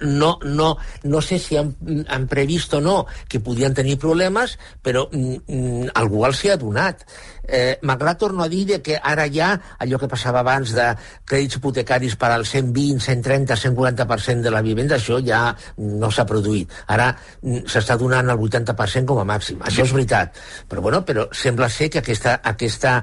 no, 0.00 0.38
no, 0.42 0.76
no 1.02 1.20
sé 1.20 1.38
si 1.38 1.58
han, 1.60 1.74
han 2.08 2.26
previst 2.30 2.72
o 2.78 2.80
no 2.80 2.96
que 3.28 3.42
podien 3.44 3.76
tenir 3.76 3.98
problemes, 4.00 4.56
però 4.82 5.04
mm, 5.12 5.92
algú 6.00 6.24
els 6.24 6.44
hi 6.44 6.54
ha 6.54 6.60
donat. 6.60 7.04
Eh, 7.46 7.78
Malgrat 7.82 8.18
torno 8.18 8.42
a 8.44 8.48
dir 8.48 8.80
que 8.82 8.98
ara 9.02 9.26
ja 9.32 9.52
allò 9.78 9.98
que 10.00 10.08
passava 10.08 10.40
abans 10.40 10.72
de 10.74 10.86
crèdits 11.28 11.58
hipotecaris 11.58 12.16
per 12.16 12.30
al 12.32 12.44
120, 12.46 13.00
130, 13.04 13.56
140% 13.56 14.40
de 14.42 14.50
la 14.50 14.62
vivenda, 14.62 14.96
això 14.96 15.20
ja 15.24 15.54
no 15.78 16.10
s'ha 16.10 16.24
produït. 16.28 16.72
Ara 16.86 17.10
mm, 17.42 17.64
s'està 17.70 17.96
donant 18.00 18.30
el 18.32 18.38
80% 18.40 19.04
com 19.10 19.20
a 19.20 19.26
màxim. 19.28 19.60
Això 19.64 19.84
és 19.84 19.92
veritat. 19.92 20.36
Però, 20.68 20.80
bueno, 20.84 21.02
però 21.04 21.28
sembla 21.32 21.68
ser 21.68 21.90
que 21.90 22.00
aquesta, 22.00 22.38
aquesta, 22.42 22.96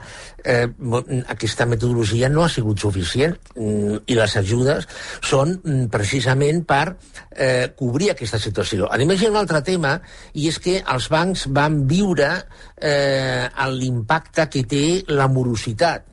eh, 0.44 0.68
mo- 0.80 1.04
aquesta 1.28 1.66
metodologia 1.66 2.30
no 2.30 2.44
ha 2.44 2.50
sigut 2.50 2.80
suficient 2.82 3.38
mm, 3.56 4.04
i 4.08 4.18
les 4.18 4.36
ajudes 4.42 4.88
són 5.22 5.58
mm, 5.64 5.86
precisament 5.94 6.64
per 6.66 6.96
eh, 7.36 7.72
cobrir 7.78 8.12
aquesta 8.16 8.40
situació. 8.42 8.90
A 8.92 8.98
més, 9.06 9.22
hi 9.22 9.28
ha 9.30 9.34
un 9.34 9.40
altre 9.40 9.62
tema, 9.66 9.96
i 10.34 10.48
és 10.50 10.58
que 10.62 10.80
els 10.82 11.10
bancs 11.12 11.48
van 11.54 11.82
viure 11.90 12.32
eh, 12.82 13.48
l'impacte 13.72 14.50
que 14.50 14.66
té 14.68 14.86
la 15.08 15.28
morositat. 15.28 16.12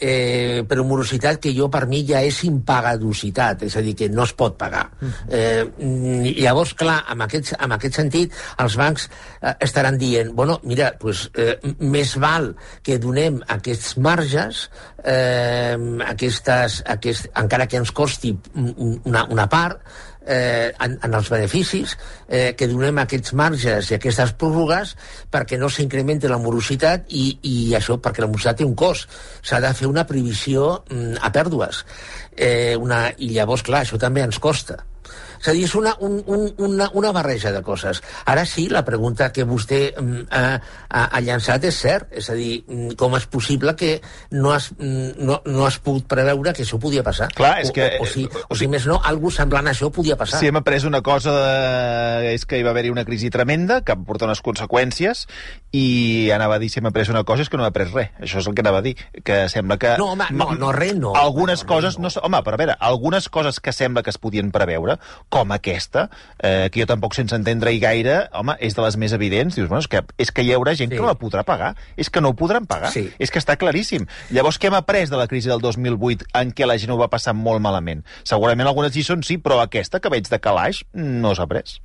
eh, 0.00 0.64
però 0.66 0.82
morositat 0.88 1.38
que 1.44 1.52
jo 1.52 1.68
per 1.70 1.84
mi 1.86 2.00
ja 2.08 2.22
és 2.24 2.38
impagadositat, 2.48 3.66
és 3.68 3.76
a 3.76 3.82
dir, 3.84 3.92
que 3.98 4.08
no 4.08 4.24
es 4.24 4.32
pot 4.32 4.56
pagar. 4.58 4.86
Eh, 5.28 5.66
llavors, 6.40 6.72
clar, 6.74 7.02
en 7.12 7.20
aquest, 7.26 7.52
en 7.60 7.76
aquest 7.76 8.00
sentit, 8.00 8.36
els 8.64 8.78
bancs 8.80 9.06
eh, 9.10 9.54
estaran 9.60 9.98
dient, 10.00 10.32
bueno, 10.34 10.58
mira, 10.64 10.94
pues, 10.98 11.28
eh, 11.36 11.58
més 11.78 12.16
val 12.16 12.54
que 12.82 12.98
donem 12.98 13.42
aquests 13.46 13.98
marges, 14.00 14.70
eh, 15.04 15.76
aquestes, 16.08 16.82
aquest, 16.96 17.28
encara 17.36 17.68
que 17.68 17.76
ens 17.84 17.92
costi 17.92 18.32
una, 18.56 19.26
una 19.28 19.48
part, 19.52 19.84
eh, 20.26 20.72
en, 20.80 20.98
en 21.02 21.14
els 21.14 21.30
beneficis, 21.32 21.96
eh, 22.28 22.52
que 22.56 22.68
donem 22.70 23.00
aquests 23.02 23.34
marges 23.38 23.90
i 23.90 23.96
aquestes 23.96 24.34
pròrrogues 24.40 24.94
perquè 25.32 25.58
no 25.60 25.70
s'incrementi 25.72 26.30
la 26.30 26.40
morositat 26.42 27.08
i, 27.16 27.26
i 27.42 27.56
això 27.78 27.98
perquè 28.02 28.24
la 28.24 28.30
morositat 28.30 28.60
té 28.60 28.68
un 28.68 28.76
cost. 28.78 29.10
S'ha 29.42 29.62
de 29.62 29.72
fer 29.76 29.88
una 29.90 30.06
previsió 30.08 30.84
mm, 30.90 31.20
a 31.20 31.32
pèrdues. 31.34 31.84
Eh, 32.36 32.76
una, 32.76 33.08
I 33.18 33.32
llavors, 33.34 33.64
clar, 33.66 33.84
això 33.84 34.00
també 34.00 34.24
ens 34.26 34.38
costa. 34.42 34.82
És 35.40 35.48
a 35.48 35.54
dir, 35.56 35.64
és 35.64 35.74
una, 35.74 35.94
un, 36.04 36.18
un, 36.26 36.46
una, 36.60 36.90
una 36.94 37.12
barreja 37.16 37.52
de 37.52 37.62
coses. 37.64 38.02
Ara 38.28 38.44
sí, 38.44 38.66
la 38.68 38.84
pregunta 38.84 39.30
que 39.32 39.46
vostè 39.48 39.80
mm, 39.96 40.26
ha, 40.36 40.58
ha, 40.90 41.20
llançat 41.24 41.64
és 41.64 41.78
cert. 41.80 42.10
És 42.20 42.28
a 42.28 42.36
dir, 42.36 42.60
mm, 42.66 42.96
com 43.00 43.16
és 43.16 43.24
possible 43.30 43.72
que 43.78 43.94
no 44.36 44.52
has, 44.52 44.70
mm, 44.76 45.16
no, 45.24 45.40
no 45.48 45.64
has 45.66 45.80
pogut 45.80 46.04
preveure 46.10 46.52
que 46.56 46.66
això 46.66 46.80
podia 46.82 47.04
passar? 47.06 47.30
Clar, 47.36 47.54
és 47.64 47.72
que... 47.72 47.86
O, 47.96 48.04
o, 48.04 48.08
o, 48.08 48.10
si, 48.10 48.26
o, 48.28 48.58
si 48.58 48.68
més 48.68 48.84
no, 48.90 48.98
algú 49.08 49.32
semblant 49.32 49.70
a 49.70 49.74
això 49.74 49.88
podia 49.94 50.18
passar. 50.20 50.42
Si 50.42 50.50
hem 50.50 50.60
après 50.60 50.84
una 50.88 51.00
cosa 51.06 51.32
de... 51.34 52.34
és 52.34 52.44
que 52.44 52.60
hi 52.60 52.66
va 52.66 52.74
haver-hi 52.74 52.92
una 52.92 53.06
crisi 53.08 53.32
tremenda 53.32 53.80
que 53.86 53.96
portar 54.04 54.28
unes 54.28 54.44
conseqüències 54.44 55.24
i 55.76 55.86
anava 56.34 56.58
a 56.58 56.62
dir 56.62 56.68
si 56.68 56.82
hem 56.82 56.90
après 56.90 57.08
una 57.12 57.24
cosa 57.24 57.46
és 57.46 57.50
que 57.50 57.56
no 57.56 57.64
he 57.64 57.72
après 57.72 57.88
res. 57.88 58.12
Això 58.20 58.44
és 58.44 58.50
el 58.50 58.56
que 58.58 58.64
anava 58.64 58.82
a 58.82 58.84
dir. 58.84 58.96
Que 59.24 59.42
sembla 59.48 59.78
que... 59.80 59.96
No, 60.00 60.12
home, 60.12 60.28
no, 60.36 60.50
no 60.58 60.72
res 60.76 60.94
no. 60.98 61.14
Algunes 61.16 61.64
no, 61.64 61.70
coses... 61.72 61.96
No. 61.96 62.10
No, 62.10 62.12
home, 62.26 62.40
però 62.44 62.56
a 62.56 62.60
veure, 62.60 62.76
algunes 62.80 63.28
coses 63.32 63.60
que 63.62 63.72
sembla 63.72 64.02
que 64.02 64.12
es 64.12 64.18
podien 64.18 64.50
preveure, 64.54 64.98
com 65.30 65.54
aquesta, 65.54 66.08
eh, 66.42 66.68
que 66.72 66.82
jo 66.82 66.88
tampoc 66.90 67.14
sense 67.16 67.36
entendre-hi 67.38 67.80
gaire, 67.82 68.16
home, 68.36 68.56
és 68.60 68.76
de 68.76 68.84
les 68.84 68.98
més 69.00 69.14
evidents. 69.16 69.56
Dius, 69.56 69.70
bueno, 69.70 69.80
és 69.84 69.88
que, 69.90 70.02
és 70.20 70.32
que 70.34 70.44
hi 70.44 70.52
haurà 70.56 70.74
gent 70.76 70.90
sí. 70.90 70.98
que 70.98 71.02
no 71.02 71.08
la 71.08 71.18
podrà 71.18 71.44
pagar. 71.46 71.72
És 71.96 72.10
que 72.10 72.20
no 72.20 72.34
ho 72.34 72.38
podran 72.38 72.66
pagar. 72.70 72.92
Sí. 72.94 73.06
És 73.22 73.32
que 73.32 73.40
està 73.40 73.56
claríssim. 73.60 74.08
Llavors, 74.34 74.58
què 74.60 74.68
hem 74.68 74.78
après 74.78 75.10
de 75.10 75.20
la 75.20 75.28
crisi 75.30 75.48
del 75.52 75.62
2008 75.64 76.32
en 76.42 76.52
què 76.52 76.68
la 76.68 76.78
gent 76.82 76.92
ho 76.92 76.98
va 77.00 77.10
passar 77.12 77.36
molt 77.38 77.62
malament? 77.62 78.02
Segurament 78.24 78.68
algunes 78.68 78.96
lliçons 78.96 79.30
sí, 79.30 79.38
però 79.38 79.62
aquesta 79.62 80.02
que 80.02 80.12
veig 80.12 80.28
de 80.28 80.42
calaix 80.42 80.84
no 80.92 81.34
s'ha 81.34 81.46
après. 81.48 81.80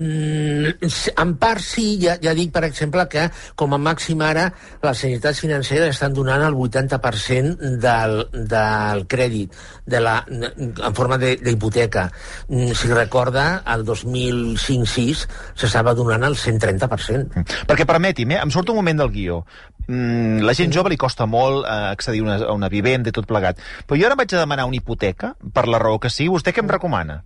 Mm, 0.00 0.78
en 1.20 1.32
part 1.36 1.60
sí, 1.60 1.98
ja, 2.00 2.14
ja 2.22 2.32
dic, 2.36 2.48
per 2.54 2.62
exemple, 2.64 3.04
que 3.12 3.26
com 3.58 3.74
a 3.76 3.78
màxim 3.80 4.22
ara 4.24 4.46
les 4.80 5.02
entitats 5.04 5.42
financeres 5.44 5.92
estan 5.92 6.14
donant 6.16 6.40
el 6.46 6.56
80% 6.56 7.74
del, 7.82 8.16
del 8.32 9.04
crèdit 9.12 9.58
de 9.84 10.00
la, 10.00 10.14
en 10.30 10.96
forma 10.96 11.18
d'hipoteca. 11.20 12.06
Mm, 12.48 12.72
si 12.72 12.88
recorda, 12.94 13.62
el 13.74 13.84
2005-6 13.84 15.26
s'estava 15.60 15.92
donant 15.98 16.24
el 16.24 16.38
130%. 16.38 17.44
Perquè 17.68 17.84
permeti'm, 17.88 18.32
eh, 18.32 18.40
em 18.40 18.54
surt 18.54 18.72
un 18.72 18.80
moment 18.80 19.04
del 19.04 19.12
guió. 19.12 19.42
Mm, 19.86 20.46
la 20.46 20.54
gent 20.56 20.72
jove 20.72 20.94
li 20.94 21.00
costa 21.00 21.26
molt 21.28 21.66
eh, 21.66 21.80
accedir 21.90 22.22
a 22.24 22.28
una, 22.28 22.38
a 22.46 22.56
una 22.56 22.72
vivenda 22.72 23.12
i 23.12 23.16
tot 23.16 23.28
plegat. 23.28 23.60
Però 23.84 24.00
jo 24.00 24.08
ara 24.08 24.16
vaig 24.16 24.32
a 24.32 24.40
demanar 24.46 24.64
una 24.70 24.80
hipoteca, 24.80 25.34
per 25.52 25.68
la 25.68 25.82
raó 25.82 26.00
que 26.00 26.08
sigui. 26.08 26.32
Vostè 26.32 26.56
què 26.56 26.64
em 26.64 26.72
recomana? 26.72 27.20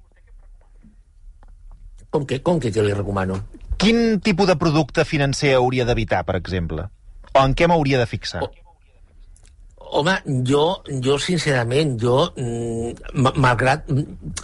Com 2.14 2.27
que, 2.31 2.38
com 2.46 2.61
que, 2.62 2.70
que 2.70 2.83
li 2.87 2.94
recomano? 2.94 3.40
Quin 3.83 4.20
tipus 4.22 4.46
de 4.46 4.55
producte 4.55 5.03
financer 5.03 5.57
hauria 5.59 5.87
d'evitar, 5.88 6.22
per 6.29 6.37
exemple? 6.38 6.87
O 7.35 7.40
en 7.42 7.57
què 7.59 7.66
m'hauria 7.66 7.98
de 7.98 8.07
fixar? 8.07 8.44
Oh. 8.46 8.53
Home, 9.94 10.14
jo, 10.48 10.62
jo 11.05 11.18
sincerament, 11.22 11.92
jo, 12.00 12.16
mm, 12.35 13.35
malgrat 13.38 13.90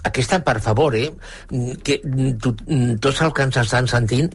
aquesta, 0.07 0.39
per 0.47 0.61
favor, 0.63 0.95
eh, 0.95 1.09
que 1.83 1.97
tu, 2.39 2.53
tots 3.03 3.23
els 3.25 3.35
que 3.35 3.47
ens 3.49 3.59
estan 3.63 3.89
sentint, 3.91 4.29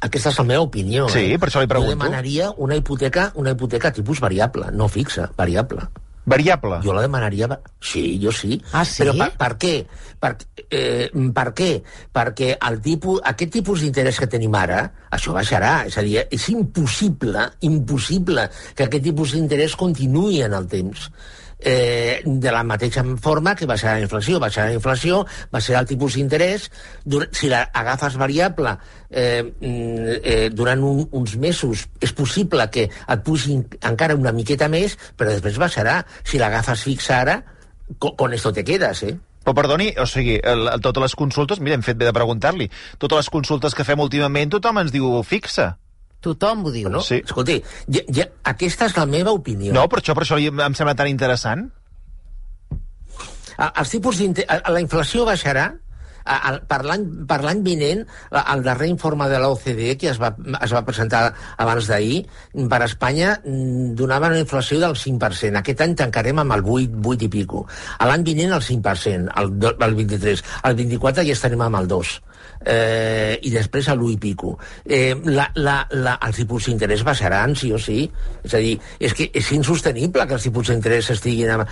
aquesta 0.00 0.30
és 0.30 0.38
la 0.38 0.46
meva 0.52 0.64
opinió. 0.68 1.08
Sí, 1.12 1.26
eh? 1.32 1.38
per 1.40 1.50
això 1.50 1.64
li 1.64 1.68
pregunto. 1.68 1.92
Jo 1.92 1.98
demanaria 1.98 2.50
una 2.56 2.76
hipoteca, 2.76 3.30
una 3.34 3.52
hipoteca 3.56 3.92
tipus 3.92 4.20
variable, 4.20 4.70
no 4.72 4.88
fixa, 4.88 5.30
variable. 5.36 5.88
Variable? 6.26 6.80
Jo 6.82 6.94
la 6.96 7.04
demanaria... 7.06 7.48
Sí, 7.80 8.18
jo 8.22 8.32
sí. 8.34 8.58
Ah, 8.72 8.84
sí? 8.84 9.04
Però 9.04 9.14
per, 9.14 9.28
per 9.38 9.52
què? 9.62 9.72
Per, 10.20 10.32
eh, 10.74 11.06
per 11.34 11.46
què? 11.54 11.70
Perquè 12.18 12.50
el 12.68 12.80
tipus, 12.82 13.22
aquest 13.30 13.54
tipus 13.60 13.84
d'interès 13.84 14.18
que 14.18 14.28
tenim 14.30 14.54
ara, 14.58 14.82
això 15.14 15.36
baixarà. 15.36 15.78
És 15.86 15.98
a 16.00 16.04
dir, 16.06 16.18
és 16.26 16.48
impossible, 16.50 17.46
impossible 17.70 18.48
que 18.74 18.88
aquest 18.88 19.06
tipus 19.06 19.36
d'interès 19.36 19.78
continuï 19.78 20.42
en 20.48 20.58
el 20.58 20.66
temps 20.72 21.10
eh, 21.58 22.22
de 22.24 22.52
la 22.52 22.62
mateixa 22.64 23.04
forma 23.22 23.54
que 23.56 23.66
baixarà 23.66 23.96
la 23.96 24.06
inflació. 24.06 24.40
Baixarà 24.42 24.70
la 24.70 24.78
inflació, 24.78 25.24
baixarà 25.52 25.82
el 25.82 25.90
tipus 25.90 26.16
d'interès, 26.16 26.68
si 27.32 27.50
l'agafes 27.52 28.18
variable 28.20 28.76
eh, 29.10 29.44
eh, 29.60 30.48
durant 30.52 30.82
un, 30.84 31.04
uns 31.12 31.36
mesos 31.40 31.86
és 32.00 32.12
possible 32.16 32.68
que 32.72 32.88
et 32.90 33.24
pugi 33.24 33.60
encara 33.80 34.18
una 34.18 34.34
miqueta 34.36 34.68
més, 34.72 34.98
però 35.16 35.32
després 35.32 35.60
baixarà. 35.62 36.00
Si 36.24 36.40
l'agafes 36.42 36.84
fixa 36.86 37.20
ara, 37.22 37.40
con, 37.98 38.16
con 38.16 38.34
esto 38.34 38.52
te 38.52 38.64
quedes, 38.64 39.02
eh? 39.06 39.16
Però 39.46 39.54
perdoni, 39.54 39.92
o 40.02 40.08
sigui, 40.10 40.40
el, 40.42 40.66
totes 40.82 41.04
les 41.04 41.14
consultes, 41.14 41.60
mira, 41.62 41.76
hem 41.78 41.84
fet 41.86 41.98
bé 41.98 42.08
de 42.08 42.14
preguntar-li, 42.14 42.66
totes 42.98 43.20
les 43.20 43.28
consultes 43.30 43.76
que 43.78 43.86
fem 43.86 44.00
últimament 44.02 44.50
tothom 44.50 44.80
ens 44.82 44.90
diu 44.90 45.20
fixa. 45.22 45.76
Tothom 46.24 46.66
ho 46.66 46.74
diu. 46.74 46.90
No? 46.92 47.02
Sí. 47.04 47.20
Escolti, 47.24 47.60
ja, 47.92 48.04
ja, 48.12 48.28
aquesta 48.52 48.90
és 48.90 48.96
la 48.98 49.06
meva 49.10 49.34
opinió. 49.36 49.74
No, 49.76 49.86
per 49.90 50.02
això, 50.02 50.16
per 50.16 50.24
això 50.26 50.38
em 50.40 50.78
sembla 50.78 50.96
tan 50.98 51.10
interessant. 51.10 51.68
Els 53.66 53.92
tipus 53.92 54.20
la 54.20 54.80
inflació 54.82 55.24
baixarà, 55.24 55.70
per 56.68 56.80
l'any 56.82 57.62
vinent, 57.64 58.02
el 58.42 58.64
darrer 58.66 58.88
informe 58.90 59.28
de 59.30 59.38
l'OCDE 59.40 59.94
que 60.00 60.10
es 60.10 60.20
va, 60.20 60.32
es 60.60 60.74
va 60.74 60.82
presentar 60.84 61.22
abans 61.62 61.88
d'ahir, 61.88 62.24
per 62.68 62.80
a 62.82 62.88
Espanya 62.90 63.36
donava 63.44 64.32
una 64.34 64.42
inflació 64.42 64.80
del 64.82 64.98
5%. 64.98 65.62
Aquest 65.62 65.84
any 65.86 65.96
tancarem 66.02 66.42
amb 66.42 66.58
el 66.58 66.66
8, 66.66 67.02
8 67.14 67.28
i 67.28 67.32
pico. 67.32 67.66
L'any 68.02 68.26
vinent 68.26 68.56
el 68.58 68.64
5%, 68.66 69.30
el, 69.40 69.52
el 69.88 70.00
23. 70.02 70.44
El 70.70 70.80
24 70.82 71.26
ja 71.30 71.38
estarem 71.38 71.68
amb 71.68 71.84
el 71.84 71.94
2 71.94 72.16
eh, 72.64 73.38
i 73.42 73.52
després 73.54 73.88
a 73.88 73.94
l'1 73.96 74.14
i 74.14 74.18
pico. 74.20 74.56
Eh, 74.84 75.14
la, 75.28 75.48
la, 75.54 75.76
la, 75.92 76.16
els 76.26 76.40
tipus 76.42 76.68
d'interès 76.68 77.04
baixaran, 77.06 77.54
sí 77.58 77.72
o 77.72 77.80
sí. 77.82 78.04
És 78.44 78.56
a 78.56 78.62
dir, 78.62 78.76
és 79.00 79.14
que 79.16 79.28
és 79.34 79.52
insostenible 79.56 80.26
que 80.26 80.36
els 80.38 80.48
tipus 80.48 80.70
d'interès 80.72 81.10
estiguin... 81.16 81.52
Amb... 81.56 81.70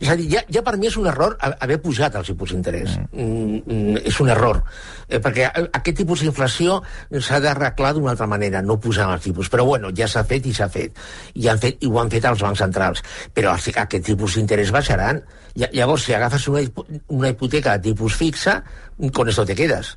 És 0.00 0.10
a 0.10 0.16
dir, 0.18 0.28
ja, 0.36 0.44
ja 0.52 0.64
per 0.66 0.76
mi 0.78 0.90
és 0.90 0.98
un 1.00 1.08
error 1.10 1.36
haver 1.40 1.78
pujat 1.82 2.16
els 2.20 2.32
tipus 2.32 2.54
d'interès. 2.54 2.98
Mm. 3.12 3.62
Mm, 3.66 4.02
és 4.12 4.20
un 4.22 4.32
error. 4.34 4.62
Eh, 5.08 5.20
perquè 5.22 5.48
aquest 5.52 5.98
tipus 6.02 6.24
d'inflació 6.24 6.80
s'ha 7.20 7.40
d'arreglar 7.42 7.92
d'una 7.96 8.12
altra 8.14 8.28
manera, 8.30 8.62
no 8.62 8.78
posant 8.80 9.12
els 9.12 9.26
tipus. 9.26 9.50
Però 9.52 9.66
bueno, 9.68 9.92
ja 9.96 10.08
s'ha 10.08 10.24
fet 10.28 10.46
i 10.48 10.54
s'ha 10.56 10.68
fet. 10.72 10.98
I, 11.34 11.48
han 11.50 11.60
fet. 11.62 11.82
I 11.82 11.90
ho 11.90 12.00
han 12.00 12.12
fet 12.12 12.26
els 12.28 12.42
bancs 12.44 12.62
centrals. 12.64 13.04
Però 13.34 13.54
aquest 13.56 14.06
tipus 14.06 14.38
d'interès 14.38 14.72
baixaran. 14.74 15.22
Llavors, 15.54 16.06
si 16.06 16.14
agafes 16.16 16.46
una, 16.48 16.62
una 17.12 17.28
hipoteca 17.28 17.76
de 17.76 17.90
tipus 17.90 18.16
fixa, 18.16 18.62
con 19.12 19.28
esto 19.28 19.46
te 19.46 19.56
quedas. 19.58 19.96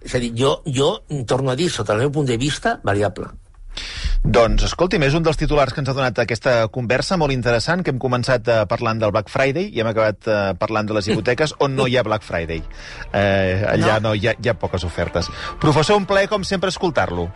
És 0.00 0.14
a 0.16 0.18
dir, 0.22 0.32
jo, 0.36 0.62
jo 0.64 1.02
torno 1.28 1.52
a 1.52 1.56
dir, 1.56 1.68
sota 1.70 1.92
el 1.94 2.06
meu 2.06 2.12
punt 2.12 2.28
de 2.28 2.38
vista, 2.40 2.78
variable. 2.84 3.28
Doncs, 4.20 4.66
escolti'm, 4.66 5.04
és 5.06 5.14
un 5.16 5.24
dels 5.24 5.38
titulars 5.40 5.72
que 5.72 5.80
ens 5.80 5.88
ha 5.88 5.94
donat 5.96 6.18
aquesta 6.20 6.54
conversa 6.72 7.16
molt 7.20 7.32
interessant, 7.32 7.84
que 7.84 7.92
hem 7.92 8.00
començat 8.00 8.48
uh, 8.52 8.62
parlant 8.68 9.00
del 9.00 9.12
Black 9.14 9.32
Friday 9.32 9.70
i 9.72 9.80
hem 9.80 9.88
acabat 9.88 10.28
uh, 10.28 10.40
parlant 10.60 10.88
de 10.88 10.96
les 10.96 11.06
hipoteques 11.08 11.54
on 11.64 11.76
no 11.76 11.86
hi 11.88 11.96
ha 11.96 12.04
Black 12.04 12.26
Friday. 12.26 12.60
Eh, 13.12 13.64
allà 13.74 13.96
no, 13.98 14.10
no 14.10 14.16
hi, 14.16 14.26
ha, 14.28 14.36
hi 14.36 14.52
ha 14.52 14.56
poques 14.60 14.84
ofertes. 14.84 15.30
Professor, 15.62 15.96
un 15.96 16.08
plaer, 16.10 16.28
com 16.28 16.44
sempre, 16.44 16.72
escoltar-lo. 16.72 17.30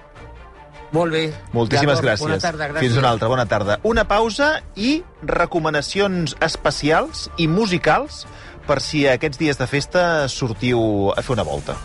Molt 0.95 1.11
bé. 1.11 1.25
Moltíssimes 1.57 1.99
gràcies. 2.05 2.23
Bona 2.23 2.39
tarda, 2.39 2.69
gràcies. 2.71 2.87
Fins 2.87 3.01
una 3.01 3.11
altra, 3.11 3.31
bona 3.33 3.49
tarda. 3.51 3.81
Una 3.89 4.05
pausa 4.07 4.51
i 4.77 4.99
recomanacions 5.27 6.37
especials 6.45 7.27
i 7.41 7.49
musicals 7.51 8.23
per 8.67 8.81
si 8.83 9.05
aquests 9.11 9.41
dies 9.41 9.61
de 9.61 9.69
festa 9.71 10.05
sortiu 10.33 11.13
a 11.15 11.23
fer 11.23 11.37
una 11.37 11.47
volta. 11.47 11.77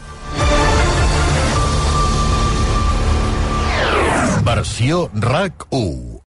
Versió 4.49 5.09
RAC 5.13 5.67
1 5.69 6.18